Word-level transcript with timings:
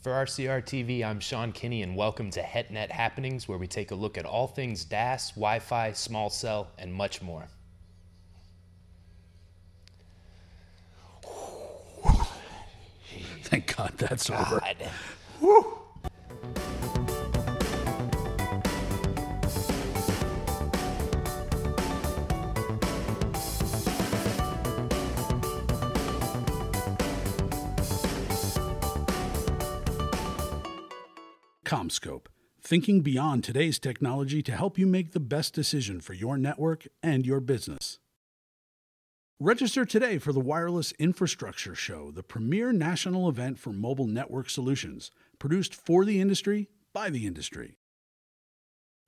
For 0.00 0.12
RCR 0.12 0.62
TV, 0.62 1.04
I'm 1.04 1.18
Sean 1.18 1.50
Kinney, 1.50 1.82
and 1.82 1.96
welcome 1.96 2.30
to 2.30 2.40
HetNet 2.40 2.92
Happenings, 2.92 3.48
where 3.48 3.58
we 3.58 3.66
take 3.66 3.90
a 3.90 3.96
look 3.96 4.16
at 4.16 4.24
all 4.24 4.46
things 4.46 4.84
DAS, 4.84 5.30
Wi 5.32 5.58
Fi, 5.58 5.90
small 5.90 6.30
cell, 6.30 6.68
and 6.78 6.94
much 6.94 7.20
more. 7.20 7.48
Thank 13.42 13.76
God 13.76 13.92
that's 13.96 14.30
over. 14.30 14.60
God. 14.60 14.76
CommScope, 31.68 32.28
thinking 32.62 33.02
beyond 33.02 33.44
today's 33.44 33.78
technology 33.78 34.42
to 34.42 34.52
help 34.56 34.78
you 34.78 34.86
make 34.86 35.12
the 35.12 35.20
best 35.20 35.52
decision 35.52 36.00
for 36.00 36.14
your 36.14 36.38
network 36.38 36.86
and 37.02 37.26
your 37.26 37.40
business. 37.40 37.98
Register 39.38 39.84
today 39.84 40.16
for 40.16 40.32
the 40.32 40.40
Wireless 40.40 40.92
Infrastructure 40.92 41.74
Show, 41.74 42.10
the 42.10 42.22
premier 42.22 42.72
national 42.72 43.28
event 43.28 43.58
for 43.58 43.74
mobile 43.74 44.06
network 44.06 44.48
solutions, 44.48 45.10
produced 45.38 45.74
for 45.74 46.06
the 46.06 46.22
industry 46.22 46.70
by 46.94 47.10
the 47.10 47.26
industry. 47.26 47.76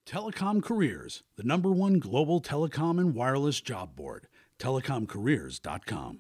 Telecom 0.07 0.63
Careers, 0.63 1.23
the 1.37 1.45
number 1.45 1.73
one 1.73 1.99
global 1.99 2.43
telecom 2.43 3.01
and 3.01 3.15
wireless 3.15 3.63
job 3.63 3.97
board, 3.97 4.29
telecomcareers.com. 4.59 6.19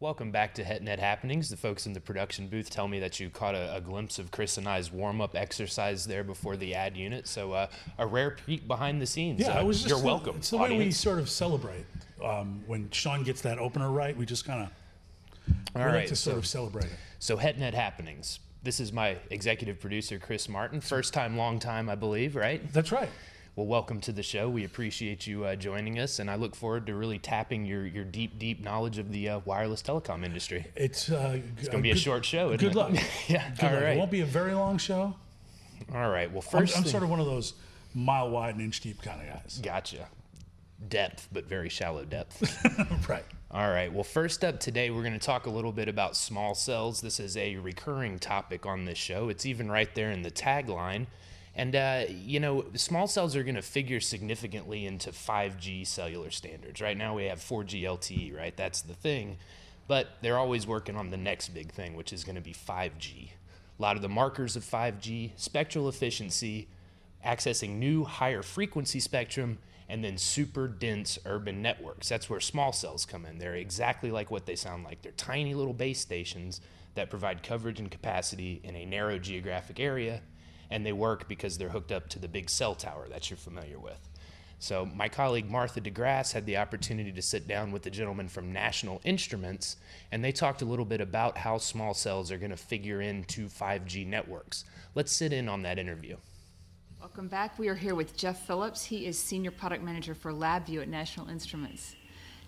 Welcome 0.00 0.30
back 0.30 0.54
to 0.54 0.62
HetNet 0.64 1.00
Happenings. 1.00 1.48
The 1.50 1.56
folks 1.56 1.84
in 1.86 1.92
the 1.92 2.00
production 2.00 2.46
booth 2.46 2.70
tell 2.70 2.86
me 2.86 3.00
that 3.00 3.18
you 3.18 3.30
caught 3.30 3.56
a, 3.56 3.74
a 3.74 3.80
glimpse 3.80 4.20
of 4.20 4.30
Chris 4.30 4.56
and 4.56 4.68
I's 4.68 4.92
warm 4.92 5.20
up 5.20 5.34
exercise 5.34 6.06
there 6.06 6.22
before 6.22 6.56
the 6.56 6.72
ad 6.76 6.96
unit. 6.96 7.26
So, 7.26 7.50
uh, 7.52 7.66
a 7.98 8.06
rare 8.06 8.36
peek 8.46 8.68
behind 8.68 9.02
the 9.02 9.06
scenes. 9.06 9.40
Yeah, 9.40 9.58
Uh, 9.58 9.62
it 9.62 9.66
was 9.66 9.78
just 9.78 9.88
you're 9.88 9.98
the- 9.98 10.06
welcome. 10.06 10.36
It's 10.36 10.50
the 10.50 10.58
way 10.58 10.78
we 10.78 10.92
sort 10.92 11.18
of 11.18 11.28
celebrate 11.28 11.84
um, 12.24 12.62
when 12.68 12.88
Sean 12.92 13.24
gets 13.24 13.40
that 13.42 13.58
opener 13.58 13.90
right. 13.90 14.16
We 14.16 14.24
just 14.24 14.44
kind 14.44 14.62
of 14.62 14.68
All 15.74 15.82
like 15.82 15.92
right. 15.92 16.08
to 16.08 16.14
sort 16.14 16.34
So, 16.34 16.38
of 16.38 16.46
celebrate 16.46 16.84
it. 16.84 16.92
so, 17.18 17.36
HetNet 17.36 17.74
Happenings. 17.74 18.38
This 18.62 18.78
is 18.78 18.92
my 18.92 19.16
executive 19.30 19.80
producer, 19.80 20.20
Chris 20.20 20.48
Martin. 20.48 20.80
First 20.80 21.12
time, 21.12 21.36
long 21.36 21.58
time, 21.58 21.88
I 21.88 21.96
believe, 21.96 22.36
right? 22.36 22.72
That's 22.72 22.92
right. 22.92 23.08
Well, 23.58 23.66
welcome 23.66 24.00
to 24.02 24.12
the 24.12 24.22
show. 24.22 24.48
We 24.48 24.62
appreciate 24.64 25.26
you 25.26 25.44
uh, 25.44 25.56
joining 25.56 25.98
us, 25.98 26.20
and 26.20 26.30
I 26.30 26.36
look 26.36 26.54
forward 26.54 26.86
to 26.86 26.94
really 26.94 27.18
tapping 27.18 27.66
your, 27.66 27.84
your 27.84 28.04
deep, 28.04 28.38
deep 28.38 28.62
knowledge 28.62 28.98
of 28.98 29.10
the 29.10 29.30
uh, 29.30 29.40
wireless 29.44 29.82
telecom 29.82 30.24
industry. 30.24 30.64
It's 30.76 31.10
uh, 31.10 31.40
It's 31.56 31.66
going 31.66 31.82
to 31.82 31.82
be 31.82 31.90
a 31.90 31.96
short 31.96 32.24
show. 32.24 32.50
Good 32.50 32.62
it? 32.62 32.74
luck. 32.76 32.92
yeah. 33.26 33.50
Good 33.56 33.64
all 33.64 33.72
luck. 33.72 33.82
right. 33.82 33.96
It 33.96 33.98
won't 33.98 34.12
be 34.12 34.20
a 34.20 34.26
very 34.26 34.54
long 34.54 34.78
show. 34.78 35.12
all 35.92 36.08
right. 36.08 36.30
Well, 36.30 36.44
I'm, 36.52 36.66
1st 36.66 36.76
I'm 36.76 36.84
sort 36.84 37.02
of 37.02 37.10
one 37.10 37.18
of 37.18 37.26
those 37.26 37.54
mile 37.96 38.30
wide 38.30 38.54
and 38.54 38.62
inch 38.62 38.80
deep 38.80 39.02
kind 39.02 39.20
of 39.22 39.26
guys. 39.26 39.58
Gotcha. 39.60 40.06
Depth, 40.88 41.26
but 41.32 41.46
very 41.46 41.68
shallow 41.68 42.04
depth. 42.04 42.64
right. 43.08 43.24
All 43.50 43.68
right. 43.68 43.92
Well, 43.92 44.04
first 44.04 44.44
up 44.44 44.60
today, 44.60 44.90
we're 44.90 45.02
going 45.02 45.18
to 45.18 45.26
talk 45.26 45.46
a 45.46 45.50
little 45.50 45.72
bit 45.72 45.88
about 45.88 46.16
small 46.16 46.54
cells. 46.54 47.00
This 47.00 47.18
is 47.18 47.36
a 47.36 47.56
recurring 47.56 48.20
topic 48.20 48.66
on 48.66 48.84
this 48.84 48.98
show. 48.98 49.28
It's 49.28 49.44
even 49.44 49.68
right 49.68 49.92
there 49.96 50.12
in 50.12 50.22
the 50.22 50.30
tagline. 50.30 51.06
And, 51.58 51.74
uh, 51.74 52.04
you 52.08 52.38
know, 52.38 52.66
small 52.74 53.08
cells 53.08 53.34
are 53.34 53.42
going 53.42 53.56
to 53.56 53.62
figure 53.62 53.98
significantly 53.98 54.86
into 54.86 55.10
5G 55.10 55.84
cellular 55.84 56.30
standards. 56.30 56.80
Right 56.80 56.96
now, 56.96 57.16
we 57.16 57.24
have 57.24 57.40
4G 57.40 57.82
LTE, 57.82 58.36
right? 58.36 58.56
That's 58.56 58.80
the 58.80 58.94
thing. 58.94 59.38
But 59.88 60.06
they're 60.22 60.38
always 60.38 60.68
working 60.68 60.94
on 60.94 61.10
the 61.10 61.16
next 61.16 61.48
big 61.48 61.72
thing, 61.72 61.96
which 61.96 62.12
is 62.12 62.22
going 62.22 62.36
to 62.36 62.40
be 62.40 62.54
5G. 62.54 63.30
A 63.76 63.82
lot 63.82 63.96
of 63.96 64.02
the 64.02 64.08
markers 64.08 64.54
of 64.54 64.62
5G, 64.62 65.32
spectral 65.34 65.88
efficiency, 65.88 66.68
accessing 67.26 67.78
new 67.78 68.04
higher 68.04 68.42
frequency 68.42 69.00
spectrum 69.00 69.58
and 69.88 70.04
then 70.04 70.16
super 70.16 70.68
dense 70.68 71.18
urban 71.26 71.60
networks. 71.60 72.08
That's 72.08 72.30
where 72.30 72.38
small 72.38 72.72
cells 72.72 73.04
come 73.04 73.24
in. 73.24 73.38
They're 73.38 73.56
exactly 73.56 74.12
like 74.12 74.30
what 74.30 74.46
they 74.46 74.54
sound 74.54 74.84
like. 74.84 75.02
They're 75.02 75.10
tiny 75.12 75.54
little 75.54 75.72
base 75.72 75.98
stations 75.98 76.60
that 76.94 77.10
provide 77.10 77.42
coverage 77.42 77.80
and 77.80 77.90
capacity 77.90 78.60
in 78.62 78.76
a 78.76 78.84
narrow 78.84 79.18
geographic 79.18 79.80
area, 79.80 80.20
and 80.70 80.84
they 80.84 80.92
work 80.92 81.28
because 81.28 81.58
they're 81.58 81.68
hooked 81.68 81.92
up 81.92 82.08
to 82.10 82.18
the 82.18 82.28
big 82.28 82.50
cell 82.50 82.74
tower 82.74 83.06
that 83.08 83.30
you're 83.30 83.36
familiar 83.36 83.78
with. 83.78 84.08
So, 84.60 84.86
my 84.86 85.08
colleague 85.08 85.48
Martha 85.48 85.80
DeGrasse 85.80 86.32
had 86.32 86.44
the 86.44 86.56
opportunity 86.56 87.12
to 87.12 87.22
sit 87.22 87.46
down 87.46 87.70
with 87.70 87.82
the 87.82 87.90
gentleman 87.90 88.28
from 88.28 88.52
National 88.52 89.00
Instruments, 89.04 89.76
and 90.10 90.24
they 90.24 90.32
talked 90.32 90.62
a 90.62 90.64
little 90.64 90.84
bit 90.84 91.00
about 91.00 91.38
how 91.38 91.58
small 91.58 91.94
cells 91.94 92.32
are 92.32 92.38
going 92.38 92.50
to 92.50 92.56
figure 92.56 93.00
into 93.00 93.46
5G 93.46 94.04
networks. 94.04 94.64
Let's 94.96 95.12
sit 95.12 95.32
in 95.32 95.48
on 95.48 95.62
that 95.62 95.78
interview. 95.78 96.16
Welcome 97.00 97.28
back. 97.28 97.56
We 97.56 97.68
are 97.68 97.76
here 97.76 97.94
with 97.94 98.16
Jeff 98.16 98.44
Phillips. 98.48 98.84
He 98.84 99.06
is 99.06 99.16
Senior 99.16 99.52
Product 99.52 99.84
Manager 99.84 100.16
for 100.16 100.32
LabVIEW 100.32 100.82
at 100.82 100.88
National 100.88 101.28
Instruments. 101.28 101.94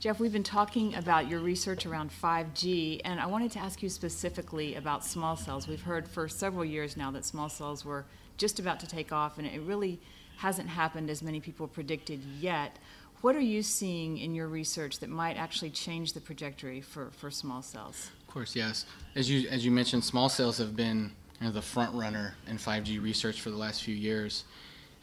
Jeff, 0.01 0.19
we've 0.19 0.33
been 0.33 0.43
talking 0.43 0.95
about 0.95 1.29
your 1.29 1.41
research 1.41 1.85
around 1.85 2.11
5G, 2.11 3.03
and 3.05 3.21
I 3.21 3.27
wanted 3.27 3.53
to 3.53 3.59
ask 3.59 3.83
you 3.83 3.91
specifically 3.91 4.77
about 4.77 5.05
small 5.05 5.37
cells. 5.37 5.69
We've 5.69 5.83
heard 5.83 6.09
for 6.09 6.27
several 6.27 6.65
years 6.65 6.97
now 6.97 7.11
that 7.11 7.27
small 7.27 7.51
cells 7.51 7.85
were 7.85 8.07
just 8.39 8.59
about 8.59 8.81
to 8.81 8.87
take 8.87 9.13
off, 9.13 9.37
and 9.37 9.47
it 9.47 9.61
really 9.61 10.01
hasn't 10.39 10.71
happened 10.71 11.11
as 11.11 11.23
many 11.23 11.39
people 11.39 11.69
predicted 11.69 12.25
yet. 12.39 12.79
What 13.21 13.37
are 13.37 13.41
you 13.41 13.63
seeing 13.63 14.17
in 14.17 14.35
your 14.35 14.49
research 14.49 15.01
that 15.01 15.11
might 15.11 15.37
actually 15.37 15.69
change 15.69 16.15
the 16.15 16.21
trajectory 16.21 16.81
for, 16.81 17.11
for 17.11 17.31
small 17.31 17.61
cells? 17.61 18.11
Of 18.27 18.33
course, 18.33 18.57
yes. 18.57 18.87
As 19.17 19.29
you 19.29 19.51
as 19.51 19.67
you 19.67 19.71
mentioned, 19.71 20.03
small 20.03 20.31
cells 20.31 20.57
have 20.57 20.75
been 20.75 21.13
you 21.43 21.49
know, 21.49 21.53
the 21.53 21.61
front 21.61 21.95
runner 21.95 22.37
in 22.47 22.57
5G 22.57 23.03
research 23.03 23.43
for 23.43 23.51
the 23.51 23.59
last 23.59 23.83
few 23.83 23.95
years, 23.95 24.45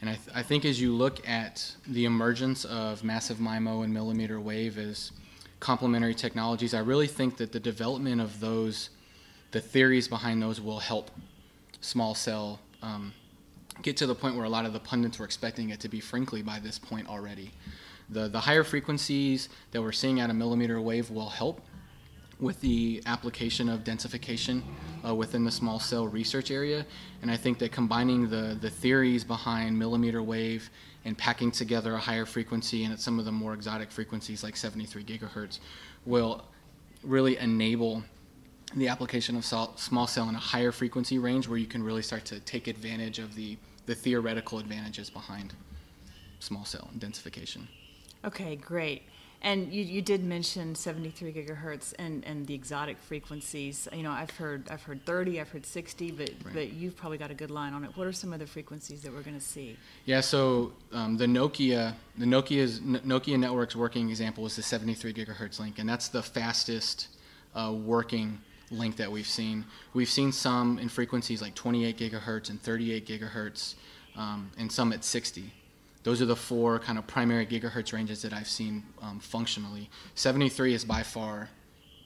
and 0.01 0.09
I, 0.09 0.13
th- 0.13 0.35
I 0.35 0.43
think 0.43 0.65
as 0.65 0.79
you 0.79 0.93
look 0.93 1.27
at 1.27 1.75
the 1.87 2.05
emergence 2.05 2.65
of 2.65 3.03
massive 3.03 3.37
MIMO 3.37 3.83
and 3.83 3.93
millimeter 3.93 4.39
wave 4.39 4.77
as 4.77 5.11
complementary 5.59 6.13
technologies, 6.13 6.73
I 6.73 6.79
really 6.79 7.07
think 7.07 7.37
that 7.37 7.51
the 7.51 7.59
development 7.59 8.21
of 8.21 8.39
those, 8.39 8.91
the 9.51 9.59
theories 9.59 10.07
behind 10.07 10.41
those, 10.41 10.61
will 10.61 10.79
help 10.79 11.09
small 11.81 12.13
cell 12.13 12.59
um, 12.83 13.13
get 13.81 13.97
to 13.97 14.05
the 14.05 14.15
point 14.15 14.35
where 14.35 14.45
a 14.45 14.49
lot 14.49 14.65
of 14.65 14.73
the 14.73 14.79
pundits 14.79 15.17
were 15.17 15.25
expecting 15.25 15.71
it 15.71 15.79
to 15.79 15.89
be, 15.89 15.99
frankly, 15.99 16.41
by 16.41 16.59
this 16.59 16.77
point 16.77 17.07
already. 17.07 17.51
The, 18.09 18.27
the 18.27 18.39
higher 18.39 18.63
frequencies 18.63 19.49
that 19.71 19.81
we're 19.81 19.91
seeing 19.91 20.19
at 20.19 20.29
a 20.29 20.33
millimeter 20.33 20.79
wave 20.79 21.09
will 21.09 21.29
help 21.29 21.61
with 22.39 22.59
the 22.61 23.01
application 23.05 23.67
of 23.67 23.83
densification 23.83 24.61
uh, 25.05 25.13
within 25.13 25.43
the 25.43 25.51
small 25.51 25.79
cell 25.79 26.07
research 26.07 26.51
area. 26.51 26.85
And 27.21 27.31
I 27.31 27.37
think 27.37 27.57
that 27.59 27.71
combining 27.71 28.29
the, 28.29 28.57
the 28.59 28.69
theories 28.69 29.23
behind 29.23 29.77
millimeter 29.77 30.21
wave 30.21 30.69
and 31.05 31.17
packing 31.17 31.51
together 31.51 31.95
a 31.95 31.99
higher 31.99 32.25
frequency 32.25 32.83
and 32.83 32.93
at 32.93 32.99
some 32.99 33.17
of 33.17 33.25
the 33.25 33.31
more 33.31 33.53
exotic 33.53 33.91
frequencies 33.91 34.43
like 34.43 34.55
73 34.55 35.03
gigahertz 35.03 35.59
will 36.05 36.43
really 37.03 37.37
enable 37.37 38.03
the 38.75 38.87
application 38.87 39.35
of 39.35 39.45
sol- 39.45 39.73
small 39.77 40.05
cell 40.05 40.27
in 40.29 40.35
a 40.35 40.39
higher 40.39 40.71
frequency 40.71 41.17
range 41.17 41.47
where 41.47 41.57
you 41.57 41.65
can 41.65 41.81
really 41.81 42.01
start 42.01 42.25
to 42.25 42.39
take 42.41 42.67
advantage 42.67 43.17
of 43.17 43.33
the, 43.35 43.57
the 43.85 43.95
theoretical 43.95 44.59
advantages 44.59 45.09
behind 45.09 45.53
small 46.39 46.65
cell 46.65 46.89
densification. 46.99 47.61
Okay, 48.25 48.55
great. 48.55 49.03
And 49.41 49.71
you, 49.71 49.83
you 49.83 50.01
did 50.01 50.23
mention 50.23 50.73
73 50.73 51.31
gigahertz 51.31 51.93
and, 51.99 52.25
and 52.25 52.47
the 52.47 52.55
exotic 52.55 52.97
frequencies. 52.97 53.87
You 53.93 54.01
know, 54.03 54.11
I've 54.11 54.31
heard 54.31 54.67
I've 54.69 54.81
heard 54.83 55.05
30, 55.05 55.39
I've 55.39 55.49
heard 55.49 55.65
60, 55.65 56.11
but 56.11 56.31
Right. 56.43 56.53
but 56.53 56.73
you've 56.73 56.95
probably 56.97 57.17
got 57.19 57.29
a 57.29 57.35
good 57.35 57.51
line 57.51 57.73
on 57.73 57.83
it. 57.83 57.95
What 57.95 58.07
are 58.07 58.11
some 58.11 58.33
of 58.33 58.39
the 58.39 58.47
frequencies 58.47 59.01
that 59.03 59.13
we're 59.13 59.21
going 59.21 59.37
to 59.39 59.45
see? 59.45 59.77
Yeah, 60.05 60.21
so 60.21 60.73
um, 60.91 61.17
the 61.17 61.27
Nokia, 61.27 61.93
the 62.17 62.25
Nokia's 62.25 62.79
Nokia 62.79 63.37
Networks 63.39 63.75
working 63.75 64.09
example 64.09 64.45
is 64.45 64.55
the 64.55 64.63
73 64.63 65.13
gigahertz 65.13 65.59
link, 65.59 65.77
and 65.79 65.87
that's 65.87 66.09
the 66.09 66.23
fastest 66.23 67.09
uh, 67.55 67.73
working 67.73 68.39
link 68.71 68.97
that 68.97 69.11
we've 69.11 69.27
seen. 69.27 69.63
We've 69.93 70.09
seen 70.09 70.31
some 70.31 70.79
in 70.79 70.89
frequencies 70.89 71.41
like 71.41 71.53
28 71.55 71.97
gigahertz 71.97 72.49
and 72.49 72.61
38 72.61 73.05
gigahertz, 73.07 73.75
um, 74.15 74.51
and 74.57 74.71
some 74.71 74.91
at 74.93 75.03
60. 75.05 75.53
Those 76.07 76.21
are 76.21 76.25
the 76.25 76.37
four 76.37 76.79
kind 76.79 76.97
of 76.97 77.05
primary 77.05 77.45
gigahertz 77.45 77.91
ranges 77.91 78.21
that 78.21 78.31
I've 78.31 78.47
seen 78.47 78.81
um, 79.01 79.19
functionally. 79.19 79.89
73 80.15 80.73
is 80.73 80.85
by 80.85 81.03
far 81.03 81.49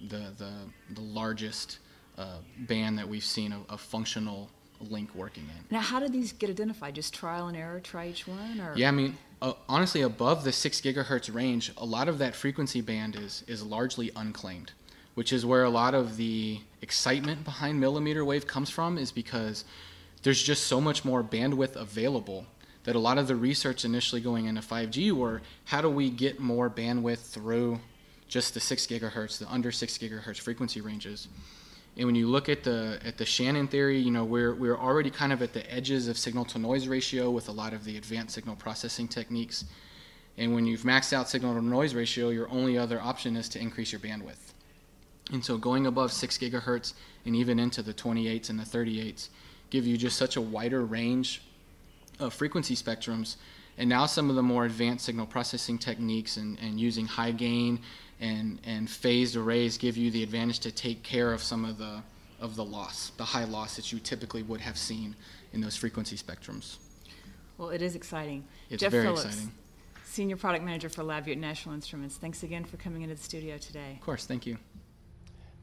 the 0.09 0.33
the, 0.39 0.51
the 0.89 1.01
largest 1.01 1.77
uh, 2.17 2.37
band 2.61 2.97
that 2.97 3.07
we've 3.07 3.23
seen 3.23 3.51
a, 3.51 3.59
a 3.69 3.77
functional 3.77 4.49
link 4.79 5.13
working 5.13 5.43
in. 5.43 5.65
Now, 5.69 5.81
how 5.81 5.99
did 5.99 6.13
these 6.13 6.31
get 6.31 6.49
identified? 6.49 6.95
Just 6.95 7.13
trial 7.13 7.47
and 7.47 7.55
error, 7.55 7.79
try 7.79 8.07
each 8.07 8.27
one, 8.27 8.59
or 8.59 8.73
Yeah, 8.75 8.87
I 8.87 8.91
mean, 8.91 9.19
uh, 9.39 9.53
honestly, 9.69 10.01
above 10.01 10.43
the 10.45 10.51
six 10.51 10.81
gigahertz 10.81 11.31
range, 11.31 11.71
a 11.77 11.85
lot 11.85 12.09
of 12.09 12.17
that 12.17 12.35
frequency 12.35 12.81
band 12.81 13.15
is 13.15 13.43
is 13.45 13.61
largely 13.61 14.09
unclaimed, 14.15 14.71
which 15.13 15.31
is 15.31 15.45
where 15.45 15.63
a 15.63 15.69
lot 15.69 15.93
of 15.93 16.17
the 16.17 16.59
excitement 16.81 17.43
behind 17.43 17.79
millimeter 17.79 18.25
wave 18.25 18.47
comes 18.47 18.71
from. 18.71 18.97
Is 18.97 19.11
because 19.11 19.63
there's 20.23 20.41
just 20.41 20.63
so 20.63 20.81
much 20.81 21.05
more 21.05 21.23
bandwidth 21.23 21.75
available 21.75 22.47
that 22.83 22.95
a 22.95 22.99
lot 22.99 23.17
of 23.17 23.27
the 23.27 23.35
research 23.35 23.85
initially 23.85 24.21
going 24.21 24.45
into 24.45 24.61
5G 24.61 25.11
were 25.11 25.41
how 25.65 25.81
do 25.81 25.89
we 25.89 26.09
get 26.09 26.39
more 26.39 26.69
bandwidth 26.69 27.19
through 27.19 27.79
just 28.27 28.53
the 28.53 28.59
six 28.59 28.87
gigahertz, 28.87 29.37
the 29.37 29.51
under 29.51 29.71
six 29.71 29.97
gigahertz 29.97 30.39
frequency 30.39 30.81
ranges. 30.81 31.27
And 31.97 32.05
when 32.05 32.15
you 32.15 32.27
look 32.27 32.47
at 32.47 32.63
the 32.63 32.99
at 33.03 33.17
the 33.17 33.25
Shannon 33.25 33.67
theory, 33.67 33.99
you 33.99 34.11
know 34.11 34.23
we're 34.23 34.55
we're 34.55 34.77
already 34.77 35.09
kind 35.09 35.33
of 35.33 35.41
at 35.41 35.51
the 35.51 35.71
edges 35.71 36.07
of 36.07 36.17
signal 36.17 36.45
to 36.45 36.59
noise 36.59 36.87
ratio 36.87 37.29
with 37.29 37.49
a 37.49 37.51
lot 37.51 37.73
of 37.73 37.83
the 37.83 37.97
advanced 37.97 38.33
signal 38.33 38.55
processing 38.55 39.09
techniques. 39.09 39.65
And 40.37 40.55
when 40.55 40.65
you've 40.65 40.83
maxed 40.83 41.11
out 41.11 41.27
signal 41.27 41.53
to 41.55 41.61
noise 41.61 41.93
ratio, 41.93 42.29
your 42.29 42.49
only 42.49 42.77
other 42.77 43.01
option 43.01 43.35
is 43.35 43.49
to 43.49 43.59
increase 43.59 43.91
your 43.91 43.99
bandwidth. 43.99 44.53
And 45.33 45.43
so 45.43 45.57
going 45.57 45.85
above 45.85 46.13
six 46.13 46.37
gigahertz 46.37 46.93
and 47.25 47.35
even 47.35 47.59
into 47.59 47.81
the 47.81 47.93
28s 47.93 48.49
and 48.49 48.57
the 48.57 48.63
38s 48.63 49.27
give 49.69 49.85
you 49.85 49.97
just 49.97 50.17
such 50.17 50.37
a 50.37 50.41
wider 50.41 50.83
range 50.85 51.41
of 52.21 52.33
frequency 52.33 52.75
spectrums. 52.75 53.35
And 53.77 53.89
now 53.89 54.05
some 54.05 54.29
of 54.29 54.35
the 54.35 54.43
more 54.43 54.65
advanced 54.65 55.05
signal 55.05 55.25
processing 55.25 55.77
techniques 55.77 56.37
and, 56.37 56.57
and 56.59 56.79
using 56.79 57.05
high 57.05 57.31
gain 57.31 57.79
and, 58.19 58.59
and 58.65 58.89
phased 58.89 59.35
arrays 59.35 59.77
give 59.77 59.97
you 59.97 60.11
the 60.11 60.23
advantage 60.23 60.59
to 60.59 60.71
take 60.71 61.03
care 61.03 61.33
of 61.33 61.41
some 61.41 61.65
of 61.65 61.77
the 61.77 62.01
of 62.39 62.55
the 62.55 62.65
loss, 62.65 63.11
the 63.17 63.23
high 63.23 63.43
loss 63.43 63.75
that 63.75 63.91
you 63.91 63.99
typically 63.99 64.41
would 64.41 64.59
have 64.59 64.75
seen 64.75 65.15
in 65.53 65.61
those 65.61 65.75
frequency 65.75 66.17
spectrums. 66.17 66.77
Well, 67.59 67.69
it 67.69 67.83
is 67.83 67.95
exciting. 67.95 68.43
It's 68.71 68.81
Jeff 68.81 68.91
very 68.91 69.03
Phillips, 69.03 69.25
exciting. 69.25 69.51
Senior 70.05 70.37
Product 70.37 70.65
Manager 70.65 70.89
for 70.89 71.03
LabVIEW 71.03 71.33
at 71.33 71.37
National 71.37 71.75
Instruments. 71.75 72.17
Thanks 72.17 72.41
again 72.41 72.65
for 72.65 72.77
coming 72.77 73.03
into 73.03 73.13
the 73.13 73.21
studio 73.21 73.59
today. 73.59 73.91
Of 73.93 74.01
course, 74.01 74.25
thank 74.25 74.47
you. 74.47 74.57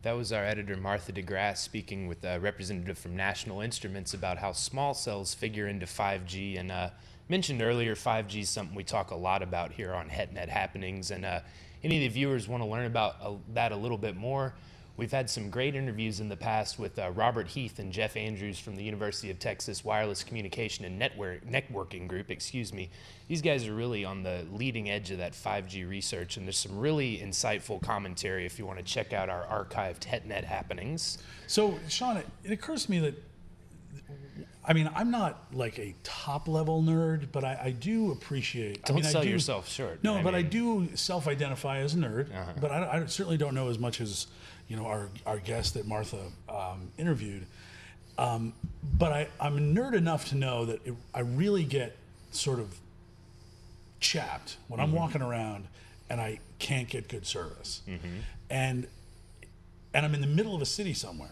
That 0.08 0.16
was 0.16 0.32
our 0.32 0.42
editor 0.42 0.74
Martha 0.74 1.12
DeGrasse 1.12 1.58
speaking 1.58 2.08
with 2.08 2.24
a 2.24 2.40
representative 2.40 2.96
from 2.96 3.14
National 3.14 3.60
Instruments 3.60 4.14
about 4.14 4.38
how 4.38 4.52
small 4.52 4.94
cells 4.94 5.34
figure 5.34 5.68
into 5.68 5.84
5G. 5.84 6.58
And 6.58 6.72
uh, 6.72 6.88
mentioned 7.28 7.60
earlier, 7.60 7.94
5G 7.94 8.40
is 8.40 8.48
something 8.48 8.74
we 8.74 8.84
talk 8.84 9.10
a 9.10 9.14
lot 9.14 9.42
about 9.42 9.70
here 9.70 9.92
on 9.92 10.08
HetNet 10.08 10.48
Happenings. 10.48 11.10
And 11.10 11.26
uh, 11.26 11.40
any 11.84 11.96
of 11.96 12.00
the 12.00 12.08
viewers 12.08 12.48
want 12.48 12.62
to 12.62 12.66
learn 12.66 12.86
about 12.86 13.16
uh, 13.20 13.34
that 13.52 13.70
a 13.70 13.76
little 13.76 13.98
bit 13.98 14.16
more, 14.16 14.54
we've 14.98 15.12
had 15.12 15.30
some 15.30 15.48
great 15.48 15.74
interviews 15.74 16.20
in 16.20 16.28
the 16.28 16.36
past 16.36 16.78
with 16.78 16.98
uh, 16.98 17.10
Robert 17.12 17.46
Heath 17.48 17.78
and 17.78 17.90
Jeff 17.92 18.16
Andrews 18.16 18.58
from 18.58 18.76
the 18.76 18.82
University 18.82 19.30
of 19.30 19.38
Texas 19.38 19.82
Wireless 19.84 20.22
Communication 20.24 20.84
and 20.84 20.98
Network 20.98 21.46
Networking 21.46 22.06
Group. 22.06 22.30
Excuse 22.30 22.72
me. 22.74 22.90
These 23.28 23.40
guys 23.40 23.66
are 23.66 23.74
really 23.74 24.04
on 24.04 24.22
the 24.24 24.44
leading 24.52 24.90
edge 24.90 25.10
of 25.10 25.18
that 25.18 25.32
5G 25.32 25.88
research, 25.88 26.36
and 26.36 26.44
there's 26.46 26.58
some 26.58 26.76
really 26.78 27.18
insightful 27.18 27.80
commentary 27.80 28.44
if 28.44 28.58
you 28.58 28.66
want 28.66 28.78
to 28.78 28.84
check 28.84 29.12
out 29.12 29.30
our 29.30 29.44
archived 29.46 30.00
HetNet 30.00 30.44
happenings. 30.44 31.18
So, 31.46 31.78
Sean, 31.88 32.16
it, 32.44 32.50
occurs 32.50 32.86
to 32.86 32.90
me 32.90 32.98
that, 32.98 33.14
I 34.64 34.72
mean, 34.72 34.90
I'm 34.94 35.10
not 35.10 35.44
like 35.54 35.78
a 35.78 35.94
top 36.02 36.48
level 36.48 36.82
nerd, 36.82 37.28
but 37.32 37.44
I, 37.44 37.58
I 37.64 37.70
do 37.70 38.10
appreciate. 38.12 38.84
Don't 38.84 38.96
I 38.96 39.00
mean, 39.00 39.06
I 39.06 39.10
sell 39.10 39.22
do- 39.22 39.28
yourself 39.28 39.68
short. 39.68 40.02
No, 40.02 40.16
I 40.16 40.22
but 40.22 40.34
I 40.34 40.42
do 40.42 40.88
self-identify 40.94 41.78
as 41.78 41.94
a 41.94 41.98
nerd, 41.98 42.34
Uh-huh. 42.34 42.52
but 42.60 42.70
I, 42.70 42.98
I 43.02 43.06
certainly 43.06 43.36
don't 43.38 43.54
know 43.54 43.68
as 43.68 43.78
much 43.78 44.00
as 44.00 44.26
you 44.68 44.76
know 44.76 44.86
our 44.86 45.08
our 45.26 45.38
guest 45.38 45.74
that 45.74 45.86
Martha 45.86 46.20
um, 46.48 46.90
interviewed. 46.98 47.46
Um, 48.18 48.52
but 48.98 49.12
I, 49.12 49.28
I'm 49.40 49.56
a 49.56 49.60
nerd 49.60 49.94
enough 49.94 50.28
to 50.30 50.34
know 50.34 50.64
that 50.64 50.84
it, 50.84 50.92
I 51.14 51.20
really 51.20 51.62
get 51.64 51.96
sort 52.32 52.58
of 52.58 52.74
chapped 54.00 54.56
when 54.68 54.80
Mm-hmm. 54.80 54.90
I'm 54.90 54.92
walking 54.92 55.22
around 55.22 55.66
and 56.10 56.20
I 56.20 56.40
can't 56.58 56.88
get 56.88 57.08
good 57.08 57.26
service, 57.26 57.82
Mm-hmm. 57.88 58.06
and 58.50 58.86
and 59.94 60.04
I'm 60.06 60.14
in 60.14 60.20
the 60.20 60.26
middle 60.26 60.54
of 60.54 60.62
a 60.62 60.66
city 60.66 60.94
somewhere. 60.94 61.30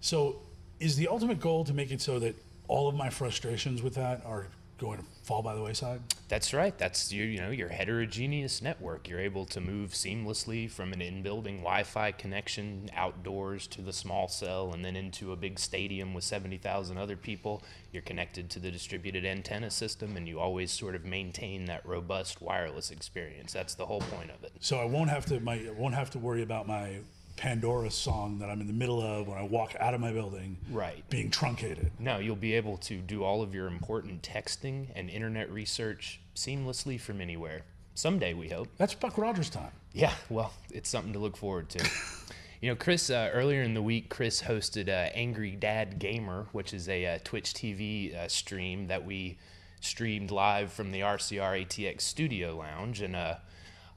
So, 0.00 0.36
is 0.80 0.96
the 0.96 1.08
ultimate 1.08 1.40
goal 1.40 1.64
to 1.64 1.72
make 1.74 1.90
it 1.90 2.00
so 2.00 2.18
that 2.20 2.34
all 2.68 2.88
of 2.88 2.94
my 2.94 3.10
frustrations 3.10 3.82
with 3.82 3.94
that 3.94 4.22
are 4.26 4.46
going 4.78 4.98
to 4.98 5.04
fall 5.28 5.42
by 5.42 5.54
the 5.54 5.62
wayside? 5.62 6.00
That's 6.28 6.54
right. 6.54 6.76
That's 6.78 7.12
your, 7.12 7.26
you 7.26 7.38
know, 7.38 7.50
your 7.50 7.68
heterogeneous 7.68 8.62
network. 8.62 9.08
You're 9.08 9.20
able 9.20 9.44
to 9.44 9.60
move 9.60 9.90
seamlessly 9.90 10.70
from 10.70 10.94
an 10.94 11.02
in-building 11.02 11.58
Wi-Fi 11.58 12.12
connection 12.12 12.88
outdoors 12.96 13.66
to 13.68 13.82
the 13.82 13.92
small 13.92 14.28
cell, 14.28 14.72
and 14.72 14.82
then 14.82 14.96
into 14.96 15.32
a 15.32 15.36
big 15.36 15.58
stadium 15.58 16.14
with 16.14 16.24
70,000 16.24 16.96
other 16.96 17.16
people. 17.16 17.62
You're 17.92 18.02
connected 18.02 18.48
to 18.50 18.58
the 18.58 18.70
distributed 18.70 19.26
antenna 19.26 19.70
system, 19.70 20.16
and 20.16 20.26
you 20.26 20.40
always 20.40 20.72
sort 20.72 20.94
of 20.94 21.04
maintain 21.04 21.66
that 21.66 21.84
robust 21.84 22.40
wireless 22.40 22.90
experience. 22.90 23.52
That's 23.52 23.74
the 23.74 23.84
whole 23.84 24.00
point 24.00 24.30
of 24.30 24.42
it. 24.44 24.52
So 24.60 24.78
I 24.78 24.86
won't 24.86 25.10
have 25.10 25.26
to 25.26 25.40
my 25.40 25.56
I 25.56 25.74
won't 25.76 25.94
have 25.94 26.10
to 26.10 26.18
worry 26.18 26.42
about 26.42 26.66
my 26.66 27.00
Pandora 27.38 27.90
song 27.90 28.40
that 28.40 28.50
I'm 28.50 28.60
in 28.60 28.66
the 28.66 28.72
middle 28.72 29.00
of 29.00 29.28
when 29.28 29.38
I 29.38 29.42
walk 29.42 29.74
out 29.78 29.94
of 29.94 30.00
my 30.00 30.10
building 30.12 30.58
Right. 30.70 31.08
being 31.08 31.30
truncated. 31.30 31.92
No, 32.00 32.18
you'll 32.18 32.34
be 32.36 32.54
able 32.54 32.76
to 32.78 32.96
do 32.98 33.22
all 33.22 33.42
of 33.42 33.54
your 33.54 33.68
important 33.68 34.22
texting 34.22 34.88
and 34.96 35.08
internet 35.08 35.48
research 35.50 36.20
seamlessly 36.34 37.00
from 37.00 37.20
anywhere. 37.20 37.62
Someday, 37.94 38.34
we 38.34 38.48
hope. 38.48 38.68
That's 38.76 38.92
Buck 38.94 39.16
Rogers 39.16 39.50
time. 39.50 39.70
Yeah, 39.92 40.12
well, 40.28 40.52
it's 40.70 40.88
something 40.90 41.12
to 41.12 41.18
look 41.20 41.36
forward 41.36 41.68
to. 41.70 41.88
you 42.60 42.70
know, 42.70 42.76
Chris, 42.76 43.08
uh, 43.08 43.30
earlier 43.32 43.62
in 43.62 43.74
the 43.74 43.82
week, 43.82 44.08
Chris 44.08 44.42
hosted 44.42 44.88
uh, 44.88 45.10
Angry 45.14 45.52
Dad 45.52 46.00
Gamer, 46.00 46.46
which 46.52 46.74
is 46.74 46.88
a 46.88 47.06
uh, 47.06 47.18
Twitch 47.22 47.54
TV 47.54 48.16
uh, 48.16 48.26
stream 48.28 48.88
that 48.88 49.04
we 49.06 49.38
streamed 49.80 50.32
live 50.32 50.72
from 50.72 50.90
the 50.90 51.00
RCR 51.00 51.64
ATX 51.64 52.00
Studio 52.00 52.56
Lounge. 52.56 53.00
And 53.00 53.14
uh, 53.14 53.36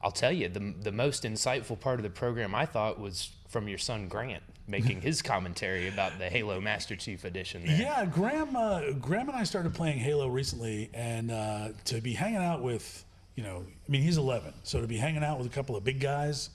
I'll 0.04 0.12
tell 0.12 0.32
you, 0.32 0.50
the, 0.50 0.74
the 0.82 0.92
most 0.92 1.24
insightful 1.24 1.80
part 1.80 2.00
of 2.00 2.04
the 2.04 2.10
program 2.10 2.56
I 2.56 2.66
thought 2.66 3.00
was 3.00 3.32
from 3.50 3.68
your 3.68 3.78
son 3.78 4.08
Grant 4.08 4.44
making 4.68 5.02
his 5.02 5.22
commentary 5.22 5.88
about 5.88 6.18
the 6.18 6.30
Halo 6.30 6.60
Master 6.62 6.96
Chief 6.96 7.24
Edition. 7.26 7.66
There. 7.66 7.78
Yeah, 7.78 8.06
Graham 8.06 8.56
uh, 8.56 8.92
Graham 9.00 9.30
and 9.30 9.38
I 9.38 9.44
started 9.44 9.74
playing 9.74 10.00
Halo 10.00 10.28
recently, 10.28 10.90
and 10.94 11.32
uh, 11.32 11.70
to 11.86 12.02
be 12.02 12.14
hanging 12.14 12.42
out 12.42 12.62
with 12.62 13.06
you 13.36 13.44
know, 13.44 13.66
I 13.88 13.92
mean, 13.92 14.02
he's 14.02 14.18
11, 14.18 14.54
so 14.64 14.82
to 14.82 14.88
be 14.88 14.98
hanging 14.98 15.24
out 15.24 15.38
with 15.38 15.48
a 15.48 15.50
couple 15.50 15.78
of 15.78 15.84
big 15.86 16.02
guys 16.02 16.50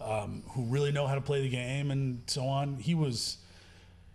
um, 0.00 0.42
who 0.50 0.64
really 0.64 0.90
know 0.90 1.06
how 1.06 1.14
to 1.14 1.20
play 1.20 1.40
the 1.40 1.48
game 1.48 1.92
and 1.92 2.20
so 2.26 2.44
on, 2.44 2.76
he 2.76 2.94
was 2.94 3.38